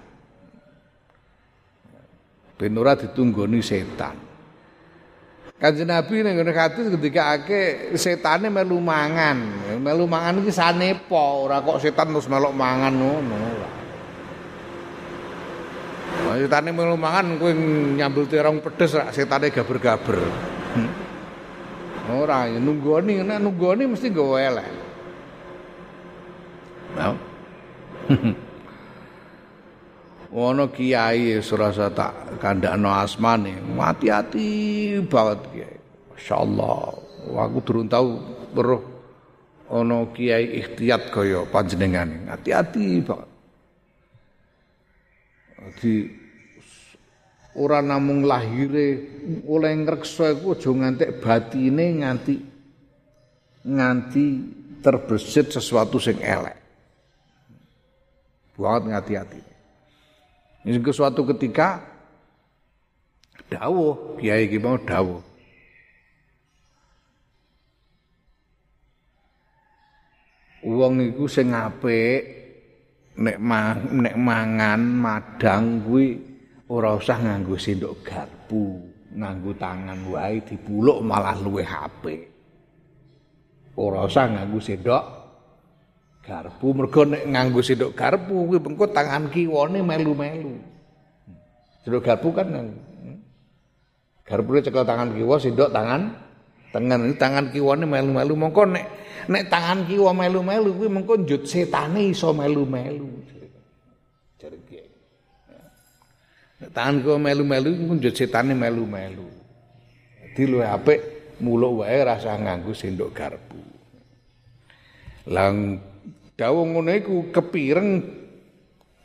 Ben 2.58 2.72
ora 2.78 2.94
ditunggoni 2.94 3.60
setan. 3.62 4.16
Kanjeng 5.58 5.90
Nabi 5.90 6.22
ning 6.22 6.38
ngene 6.38 6.54
hadis 6.54 6.86
ketika 6.94 7.34
ake 7.34 7.90
setane 7.98 8.46
melu 8.46 8.78
mangan. 8.78 9.38
Melu 9.82 10.06
mangan 10.06 10.46
iki 10.46 10.54
sanepo, 10.54 11.50
ora 11.50 11.58
kok 11.66 11.82
setan 11.82 12.14
terus 12.14 12.30
melok 12.30 12.54
mangan 12.54 12.94
ngono 12.94 13.26
setane 16.38 16.70
melu 16.70 16.94
mangan 16.94 17.40
kowe 17.40 17.52
nyambel 17.98 18.30
terong 18.30 18.62
pedes 18.62 18.94
rak 18.94 19.10
setane 19.10 19.50
gaber-gaber. 19.50 20.18
Hmm. 20.76 21.07
Ora, 22.08 22.48
nunggoni 22.48 23.20
nek 23.20 23.38
nunggoni 23.44 23.84
mesti 23.84 24.08
nggawa 24.08 24.36
elek. 24.40 24.68
Nah. 26.96 27.16
Ono 30.28 30.68
kiai 30.68 31.40
surasa 31.40 31.88
tak 31.88 32.36
kandakno 32.36 32.92
asmane, 32.92 33.60
hati-hati 33.80 34.48
banget 35.08 35.40
kiai. 35.52 35.78
Masyaallah. 36.12 36.76
Aku 37.32 37.58
durung 37.64 37.88
tahu 37.88 38.20
weruh 38.52 38.84
ono 39.72 40.12
kiai 40.12 40.60
ikhtiyat 40.64 41.08
kaya 41.08 41.48
panjenengan. 41.48 42.28
Hati-hati 42.28 43.04
banget. 43.04 43.30
Jadi 45.58 45.92
ora 47.58 47.82
namung 47.82 48.22
lahire 48.22 49.18
oleh 49.50 49.74
ngreksa 49.82 50.38
iku 50.38 50.54
aja 50.54 50.70
ngantek 50.70 51.18
batine 51.18 51.98
nganti 51.98 52.36
nganti 53.66 54.24
terbesit 54.78 55.50
sesuatu 55.50 55.98
sing 55.98 56.22
elek. 56.22 56.56
Banget 58.54 58.82
ngati-hati. 58.90 59.40
Ini 60.66 60.82
suatu 60.90 61.22
ketika 61.34 61.78
dawuh, 63.46 64.18
kiai 64.18 64.50
iki 64.50 64.58
mau 64.58 64.78
dawuh. 64.78 65.22
Wong 70.66 71.00
iku 71.00 71.30
sing 71.30 71.54
apik 71.54 72.22
nek 73.18 73.38
nek 73.94 74.16
mangan 74.18 74.80
madang 74.82 75.86
kuwi 75.86 76.37
ora 76.68 76.96
usah 76.96 77.16
nganggo 77.16 77.56
sendok 77.56 78.04
garpu, 78.04 78.76
nganggo 79.16 79.56
tangan 79.56 80.00
wae 80.12 80.44
dipuluk 80.44 81.00
malah 81.00 81.36
luwih 81.40 81.64
apik. 81.64 82.28
Ora 83.78 84.04
usah 84.04 84.28
nganggo 84.28 84.60
sendok 84.60 85.04
garpu 86.28 86.76
mergo 86.76 87.08
nek 87.08 87.24
nganggo 87.24 87.60
sendok 87.64 87.96
garpu 87.96 88.52
kuwi 88.52 88.58
bengko 88.60 88.84
tangan 88.92 89.32
kiwane 89.32 89.80
melu-melu. 89.80 90.60
Sendok 91.80 92.04
garpu 92.04 92.28
kan 92.36 92.52
garpu 94.28 94.60
cekel 94.60 94.84
tangan 94.84 95.08
kiwa 95.16 95.40
sendok 95.40 95.72
tangan 95.72 96.12
tangan 96.68 97.00
ini 97.08 97.16
tangan 97.16 97.48
kiwane 97.48 97.88
melu-melu 97.88 98.36
mongko 98.36 98.68
nek 98.68 98.84
nek 99.32 99.48
tangan 99.48 99.88
kiwa 99.88 100.12
melu-melu 100.12 100.68
kuwi 100.76 100.88
mengko 100.92 101.16
njut 101.16 101.48
setane 101.48 102.12
iso 102.12 102.36
melu-melu. 102.36 103.08
Jare 104.36 104.58
kiai. 104.68 104.84
Nek 104.84 104.92
tangan 106.66 107.06
kiwa 107.06 107.16
melu-melu 107.22 107.70
njut 107.94 108.14
setane 108.18 108.54
melu-melu. 108.54 109.26
Dadi 110.18 110.42
luwih 110.46 110.66
apik 110.66 111.00
muluk 111.42 111.82
wae 111.82 112.02
rasa 112.02 112.34
nganggo 112.34 112.74
sendok 112.74 113.14
garpu. 113.14 113.58
Lang 115.30 115.78
dawuh 116.34 116.66
ngono 116.66 116.90
iku 116.94 117.30
kepireng 117.30 118.02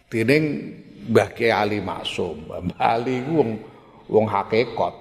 dening 0.10 0.46
Mbah 1.04 1.30
Kiai 1.36 1.52
Ali 1.52 1.84
Maksum. 1.84 2.48
Mbah 2.48 2.80
Ali 2.80 3.22
iku 3.22 3.32
wong 3.42 3.52
wong 4.10 4.26
hakikat. 4.30 4.96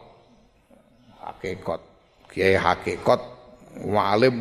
Hakikat. 1.23 1.81
Kiai 2.33 2.57
hakikat, 2.57 3.21
alim 3.93 4.41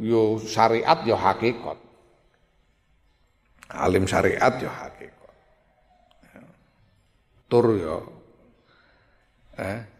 yo 0.00 0.40
syariat 0.40 1.04
yo 1.04 1.12
hakikat. 1.12 1.76
Alim 3.68 4.08
syariat 4.08 4.56
yo 4.58 4.72
hakikat. 4.72 5.17
Tur 7.48 7.66
ya 7.80 7.96
eh 9.58 9.98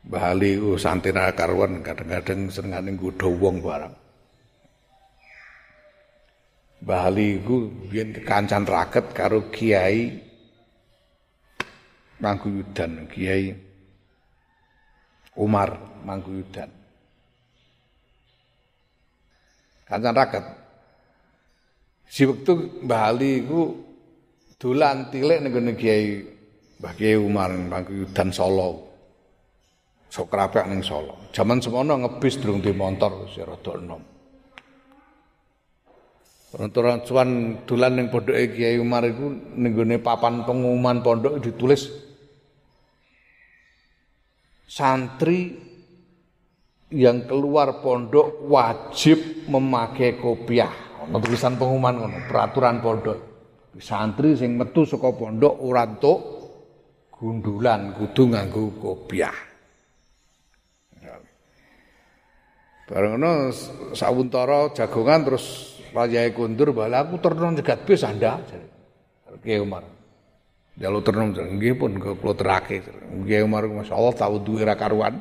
Bali 0.00 0.56
ku 0.56 0.80
santina 0.80 1.30
karuan 1.36 1.84
kadang-kadang 1.84 2.48
senengane 2.48 2.96
nggodha 2.96 3.28
wong 3.30 3.60
barang. 3.60 3.94
Bali 6.80 7.38
ku 7.44 7.68
biyen 7.86 8.16
kekancan 8.16 8.64
raket 8.64 9.12
karo 9.12 9.52
Kiai 9.52 10.08
Mangguyudan, 12.18 13.06
Kiai 13.06 13.52
Umar 15.36 15.78
Mangguyudan. 16.02 16.72
Kancan 19.84 20.16
raket. 20.16 20.44
Si 22.08 22.24
waktu 22.24 22.82
Bali 22.82 23.44
ku 23.44 23.89
dolan 24.60 25.08
tilik 25.08 25.40
ning 25.40 25.72
Kiai 25.72 26.20
Mbah 26.76 26.92
Kiai 26.92 27.16
Umar 27.16 27.48
Mangguyudan 27.56 28.28
Solo. 28.28 28.92
sok 30.10 30.26
kerapek 30.26 30.66
ning 30.68 30.82
Solo. 30.84 31.30
Jaman 31.32 31.62
semono 31.62 31.96
ngebis 31.96 32.42
durung 32.42 32.60
di 32.60 32.74
motor 32.74 33.24
wis 33.24 33.40
rada 33.40 33.72
enom. 33.78 34.02
Rontoran 36.50 37.06
cuan 37.06 37.62
dolan 37.64 37.92
ning 37.96 38.06
pondoke 38.12 38.52
Kiai 38.52 38.76
Umar 38.76 39.06
iku 39.08 39.32
ning 39.56 39.72
papan 40.02 40.44
pengumuman 40.44 41.00
pondok 41.00 41.38
ditulis 41.40 41.88
santri 44.66 45.56
yang 46.90 47.22
keluar 47.30 47.78
pondok 47.80 48.44
wajib 48.50 49.46
memakai 49.46 50.18
kopiah. 50.18 50.74
Ono 51.06 51.16
tulisan 51.22 51.54
pengumuman 51.54 52.26
peraturan 52.26 52.82
pondok. 52.82 53.29
Santri 53.78 54.34
sing 54.34 54.58
metu 54.58 54.82
saka 54.82 55.14
pondok 55.14 55.62
ora 55.62 55.86
entuk 55.86 56.18
gundulan 57.14 57.94
kudu 57.94 58.34
nganggo 58.34 58.74
kopiah. 58.80 59.36
Bareng 62.90 63.22
ngono 63.22 63.54
sawuntara 63.94 64.74
jagongan 64.74 65.22
terus 65.22 65.70
Rajae 65.90 66.30
kundur 66.30 66.70
bala 66.70 67.02
aku 67.02 67.18
ternon 67.18 67.58
jegat 67.58 67.82
bis 67.82 68.06
Anda. 68.06 68.38
Kiai 69.42 69.58
Umar. 69.58 69.82
Jalu 70.78 70.98
ternon 71.02 71.34
nggih 71.34 71.74
pun 71.74 71.98
kula 71.98 72.34
terake. 72.38 72.82
Kiai 73.26 73.42
Umar 73.42 73.66
masyaallah 73.66 74.14
tahu 74.14 74.38
duwe 74.38 74.62
ra 74.62 74.78
karuan. 74.78 75.18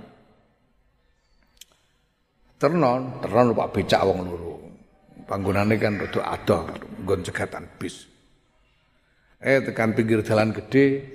Ternon, 2.59 3.23
ternon 3.23 3.55
Pak 3.55 3.71
becak 3.73 4.03
wong 4.03 4.19
loro. 4.29 4.55
Panggonane 5.25 5.79
kan 5.79 5.95
rada 5.97 6.21
adoh 6.37 6.61
nggon 7.05 7.21
jegatan 7.25 7.65
bis. 7.79 8.18
Eh 9.39 9.63
tekan 9.63 9.95
pinggir 9.95 10.19
jalan 10.19 10.51
gede. 10.51 11.07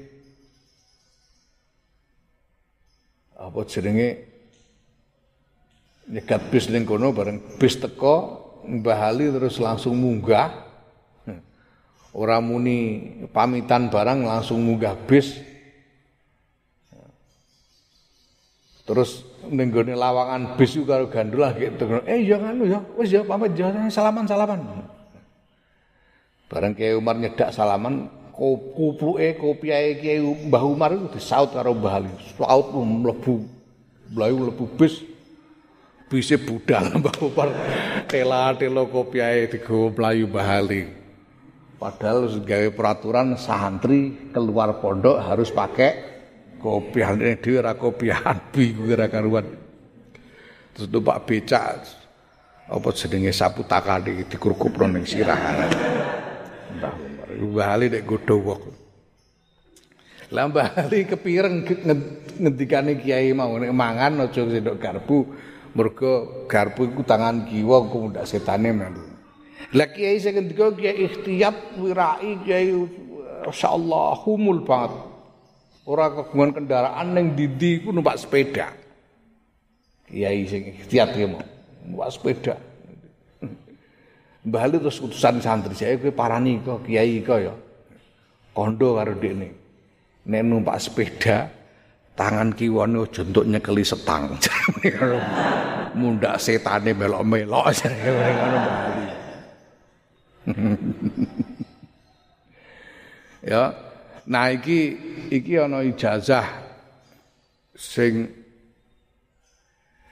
Apa 3.36 3.68
jenenge? 3.68 4.32
Nyegat 6.08 6.48
bis 6.48 6.68
ning 6.72 6.84
kono 6.88 7.12
bareng 7.12 7.60
bis 7.60 7.80
teko 7.80 8.44
Mbah 8.64 9.12
Ali 9.12 9.28
terus 9.28 9.60
langsung 9.60 10.00
munggah. 10.00 10.48
Ora 12.20 12.40
muni 12.40 13.12
pamitan 13.28 13.92
barang 13.92 14.24
langsung 14.24 14.64
munggah 14.64 14.96
bis. 15.04 15.44
Terus 18.88 19.24
ning 19.52 19.68
lawangan 19.68 20.56
bis 20.56 20.72
karo 20.88 21.12
gandul 21.12 21.44
lagi 21.44 21.68
eh 22.08 22.20
ya 22.24 22.40
kan 22.40 22.56
ya 22.64 22.80
wis 22.96 23.12
ya 23.12 23.20
pamit 23.20 23.52
ya 23.52 23.68
salaman 23.92 24.24
salaman 24.24 24.60
bareng 26.48 26.76
Kiai 26.76 26.94
Umar 26.96 27.16
nyedak 27.16 27.50
salaman 27.50 28.08
kupuke 28.34 29.38
kopiahe 29.38 29.98
Kiai 30.02 30.20
Mbah 30.20 30.64
Umar 30.66 30.90
itu 30.92 31.06
disaut 31.14 31.54
karo 31.54 31.72
Mbah 31.72 32.02
Ali 32.02 32.10
saut 32.34 32.74
mlebu 32.74 33.46
mlayu 34.10 34.34
mlebu 34.44 34.64
bis 34.74 35.00
bise 36.10 36.36
budal 36.36 36.90
Mbah 37.00 37.16
Upar 37.22 37.48
tela-telo 38.10 38.90
kopiahe 38.90 39.50
digawa 39.50 39.90
mlayu 39.94 40.26
bahali. 40.28 41.04
Padahal 41.74 42.30
gawe 42.30 42.68
peraturan 42.72 43.36
santri 43.36 44.30
keluar 44.32 44.78
pondok 44.80 45.20
harus 45.20 45.52
pakai 45.52 46.14
kopiah 46.62 47.12
ini 47.12 47.36
dhewe 47.36 47.60
ora 47.60 47.76
kopiahan 47.76 48.48
bingung 48.54 48.88
ora 48.96 49.10
karuan. 49.12 49.44
Terus 50.74 50.88
Pak 50.88 51.18
becak 51.28 51.84
apa 52.64 52.88
jenenge 52.96 53.36
sapu 53.36 53.68
takane 53.68 54.24
dikurkupno 54.24 54.88
ning 54.88 55.04
sirah. 55.04 55.36
Mbah 57.50 57.68
Ali 57.76 57.86
nek 57.92 58.04
godho 58.08 58.36
wong. 58.40 58.62
Lah 60.32 60.48
Mbah 60.48 60.88
kepireng 60.88 61.68
ngendikane 62.40 62.96
kiai 62.98 63.30
mau 63.36 63.52
nek 63.56 63.72
mangan 63.72 64.24
aja 64.24 64.42
sendok 64.44 64.76
garpu. 64.80 65.18
Mergo 65.74 66.46
garpu 66.46 66.86
iku 66.86 67.02
tangan 67.02 67.50
kiwa 67.50 67.76
engko 67.84 67.98
ndak 68.14 68.26
setane 68.30 68.70
melu. 68.70 69.02
Lah 69.74 69.90
kiai 69.90 70.22
sing 70.22 70.38
ngendika 70.38 70.70
kiai 70.74 71.04
ikhtiyat 71.10 71.78
wirai 71.78 72.40
kiai 72.46 72.70
humul 74.24 74.62
banget. 74.62 74.94
Ora 75.84 76.08
kagungan 76.08 76.56
kendaraan 76.56 77.12
ning 77.12 77.36
didi 77.36 77.82
iku 77.82 77.92
numpak 77.92 78.16
sepeda. 78.16 78.70
Kiai 80.08 80.46
sing 80.46 80.72
ikhtiyat 80.72 81.12
ki 81.12 81.26
mau 81.26 81.42
numpak 81.84 82.10
sepeda 82.14 82.54
Mbah 84.44 84.68
terus 84.68 85.00
utusan 85.00 85.40
santri 85.40 85.72
saya 85.72 85.96
kowe 85.96 86.12
parani 86.12 86.60
kok 86.60 86.84
kiai 86.84 87.24
kok 87.24 87.40
ya 87.40 87.54
kondo 88.52 89.00
karo 89.00 89.16
dekne 89.16 89.48
nek 90.28 90.42
numpak 90.44 90.76
sepeda 90.76 91.48
tangan 92.14 92.54
kiwane 92.54 93.02
aja 93.02 93.26
entuk 93.26 93.44
nyekeli 93.44 93.84
setang. 93.84 94.38
Mundak 95.98 96.42
setane 96.42 96.90
melok-melok 96.94 97.64
ngono 97.70 98.58
Bali. 98.66 99.06
ya. 103.46 103.64
Nah 104.24 104.46
iki 104.50 104.80
iki 105.28 105.52
ana 105.60 105.84
ijazah 105.84 106.46
sing 107.76 108.26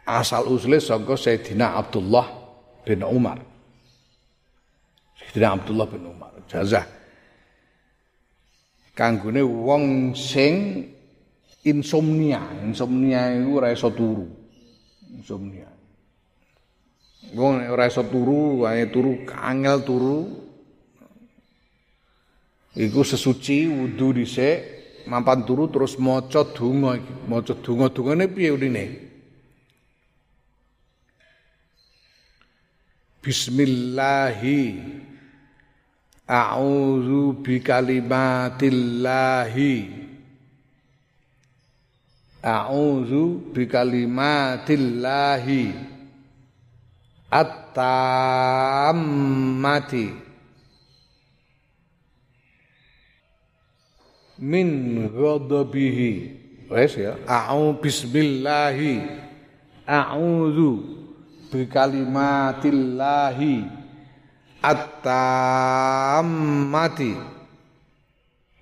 asal 0.05 0.45
usule 0.53 0.79
saka 0.79 1.17
Sayyidina 1.17 1.79
Abdullah 1.81 2.27
bin 2.85 3.03
Umar. 3.03 3.52
Sayyidina 5.33 5.57
Abdullah 5.57 5.89
bin 5.89 6.05
Umar. 6.05 6.37
Ijazah 6.45 6.85
kanggone 8.93 9.41
wong 9.41 10.13
sing 10.13 10.85
insomnia. 11.65 12.45
Insomnia 12.61 13.33
itu 13.33 13.57
ora 13.57 13.73
iso 13.73 13.89
turu. 13.89 14.29
Insomnia. 15.17 15.73
Wong 17.33 17.65
ora 17.73 17.89
iso 17.89 18.05
turu, 18.05 18.69
wae 18.69 18.85
turu 18.93 19.25
angel 19.33 19.81
turu. 19.89 20.21
Iku 22.77 23.01
sesuci 23.01 23.69
wudu 23.69 24.17
dhisik, 24.17 24.61
mampan 25.09 25.49
turu 25.49 25.73
terus 25.73 25.97
maca 25.97 26.45
donga 26.45 27.01
iki. 27.01 27.13
Maca 27.25 27.57
donga-dongane 27.57 28.29
piye 28.29 28.53
urine? 28.53 28.85
Bismillahi 33.23 34.61
A'udzu 36.33 37.45
bikalimatillahi 37.45 40.03
A'udzu 42.43 43.55
bikalimatillahi 43.55 45.71
at-tammati. 47.31 47.71
Min 54.43 55.07
ghadabihi. 55.07 56.43
Wes 56.67 56.99
ya, 56.99 57.15
a'udzu 57.29 57.79
bismillahi 57.85 59.03
a'udzu 59.87 60.83
bikalimatillahi 61.53 63.82
at-tammati. 64.63 66.23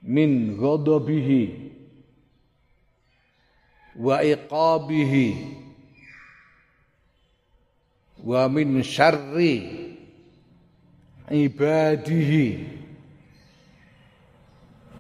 Min 0.01 0.57
ghadabihi. 0.57 1.71
Wa 4.01 4.25
iqabihi. 4.25 5.29
Wa 8.25 8.49
min 8.49 8.81
syarri 8.81 9.61
ibadihi. 11.29 12.81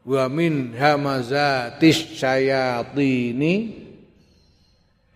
Wa 0.04 0.28
min 0.28 0.76
hamazatis 0.76 2.20
syayatini. 2.20 3.72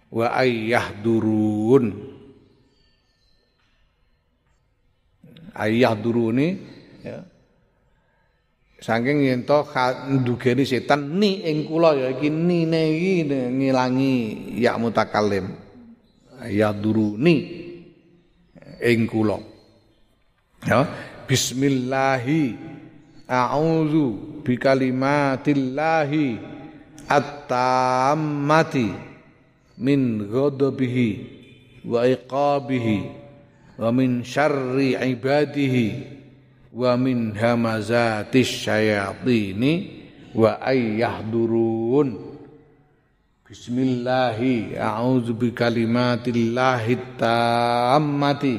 Wa 0.08 0.32
ayyahdurun 0.32 2.13
ayyahduruni 5.54 6.48
ya 7.06 7.24
Saking 8.84 9.24
yen 9.24 9.48
to 9.48 9.64
ndugeni 10.12 10.68
setan 10.68 11.16
ni 11.16 11.40
ing 11.40 11.64
kula 11.64 11.96
ya 11.96 12.12
iki 12.12 12.28
nine 12.28 12.92
iki 12.92 13.24
ngilangi 13.24 14.12
ya 14.60 14.76
mutakallim. 14.76 15.56
Ya 16.52 16.68
duruni 16.68 17.48
ing 18.84 19.08
kula. 19.08 19.40
Ya, 20.68 20.84
bismillahi 21.24 22.60
a'udzu 23.24 24.44
bikalimatillahi 24.44 26.36
at-tammati 27.08 28.92
min 29.80 30.28
ghadabihi 30.28 31.08
wa 31.88 32.04
iqabihi 32.04 33.23
wa 33.74 33.90
min 33.90 34.22
syarri 34.22 34.94
ibadihi 34.94 35.86
wa 36.74 36.94
min 36.94 37.34
hamazatis 37.34 38.66
syayatini 38.66 39.72
wa 40.34 40.58
ayyahdurun. 40.62 42.34
Bismillahi 43.44 44.74
a'udzu 44.74 45.34
bi 45.38 45.54
kalimatillahi 45.54 47.18
tammati 47.18 48.58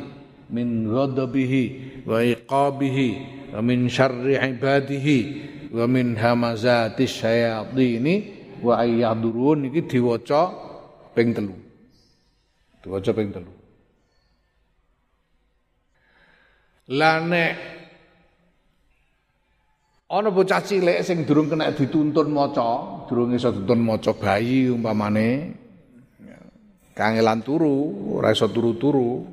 min 0.52 0.88
ghadabihi 0.88 1.64
wa 2.08 2.24
iqabihi 2.24 3.10
wa 3.56 3.60
min 3.60 3.92
syarri 3.92 4.40
ibadihi 4.40 5.20
wa 5.72 5.84
min 5.88 6.16
hamazatis 6.16 7.24
syayatini 7.24 8.16
wa 8.64 8.84
ayyahdurun. 8.84 9.72
Iki 9.72 9.96
diwaca 9.96 10.52
ping 11.12 11.36
telu. 11.36 11.56
Diwaca 12.84 13.12
ping 13.12 13.32
telu 13.32 13.55
Lah 16.94 17.18
nek 17.26 17.54
Ana 20.06 20.30
bocah 20.30 20.62
cilik 20.62 21.02
sing 21.02 21.26
durung 21.26 21.50
kena 21.50 21.74
dituntun 21.74 22.30
maca, 22.30 23.04
durung 23.10 23.34
iso 23.34 23.50
dituntun 23.50 23.82
maca 23.82 24.14
bayi 24.14 24.70
umpamane 24.70 25.50
kangelan 26.94 27.42
turu, 27.42 28.14
ora 28.22 28.30
turu-turu. 28.38 29.26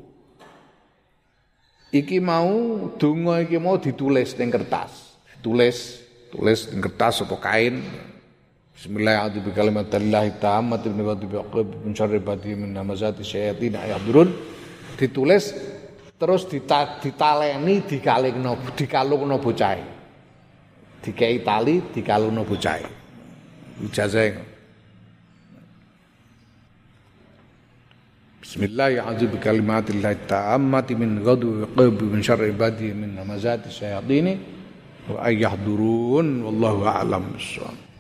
Iki 1.93 2.25
mau 2.25 2.89
donga 2.97 3.45
iki 3.45 3.61
mau 3.61 3.77
ditulis 3.77 4.33
ning 4.41 4.49
kertas. 4.49 5.21
Ditulis, 5.37 6.01
tulis 6.33 6.73
ning 6.73 6.81
kertas 6.81 7.21
atau 7.21 7.37
kain. 7.37 7.85
Bismillahirrahmanirrahim 8.73 9.53
bikalimatillahi 9.53 10.31
tammati 10.41 10.89
min 10.89 11.93
syarri 11.93 12.19
min 12.57 12.73
namazati 12.73 13.21
syayatin 13.21 13.77
ayahdurun. 13.77 14.33
Ditulis 14.97 15.53
terus 16.23 16.47
ditaleni 16.47 17.83
dikalingno 17.83 18.55
dikalungno 18.79 19.43
bocah 19.43 19.75
dikei 21.03 21.43
tali 21.43 21.83
dikalungno 21.91 22.47
bocahe 22.47 22.87
ijazah 23.83 24.55
Bismillahirrahmanirrahim. 28.43 29.41
Kalimatillahi 29.41 30.29
ta'ammati 30.29 30.93
min 30.93 31.25
ghadu 31.25 31.73
qalbi 31.73 32.05
min 32.05 32.21
syarri 32.21 32.53
ibadi 32.53 32.93
min 32.93 33.17
namazati 33.17 33.73
syayatini 33.73 34.37
wa 35.09 35.25
ayyahdurun 35.25 36.45
wallahu 36.45 36.85
a'lam 36.85 37.33
bissawab 37.33 37.92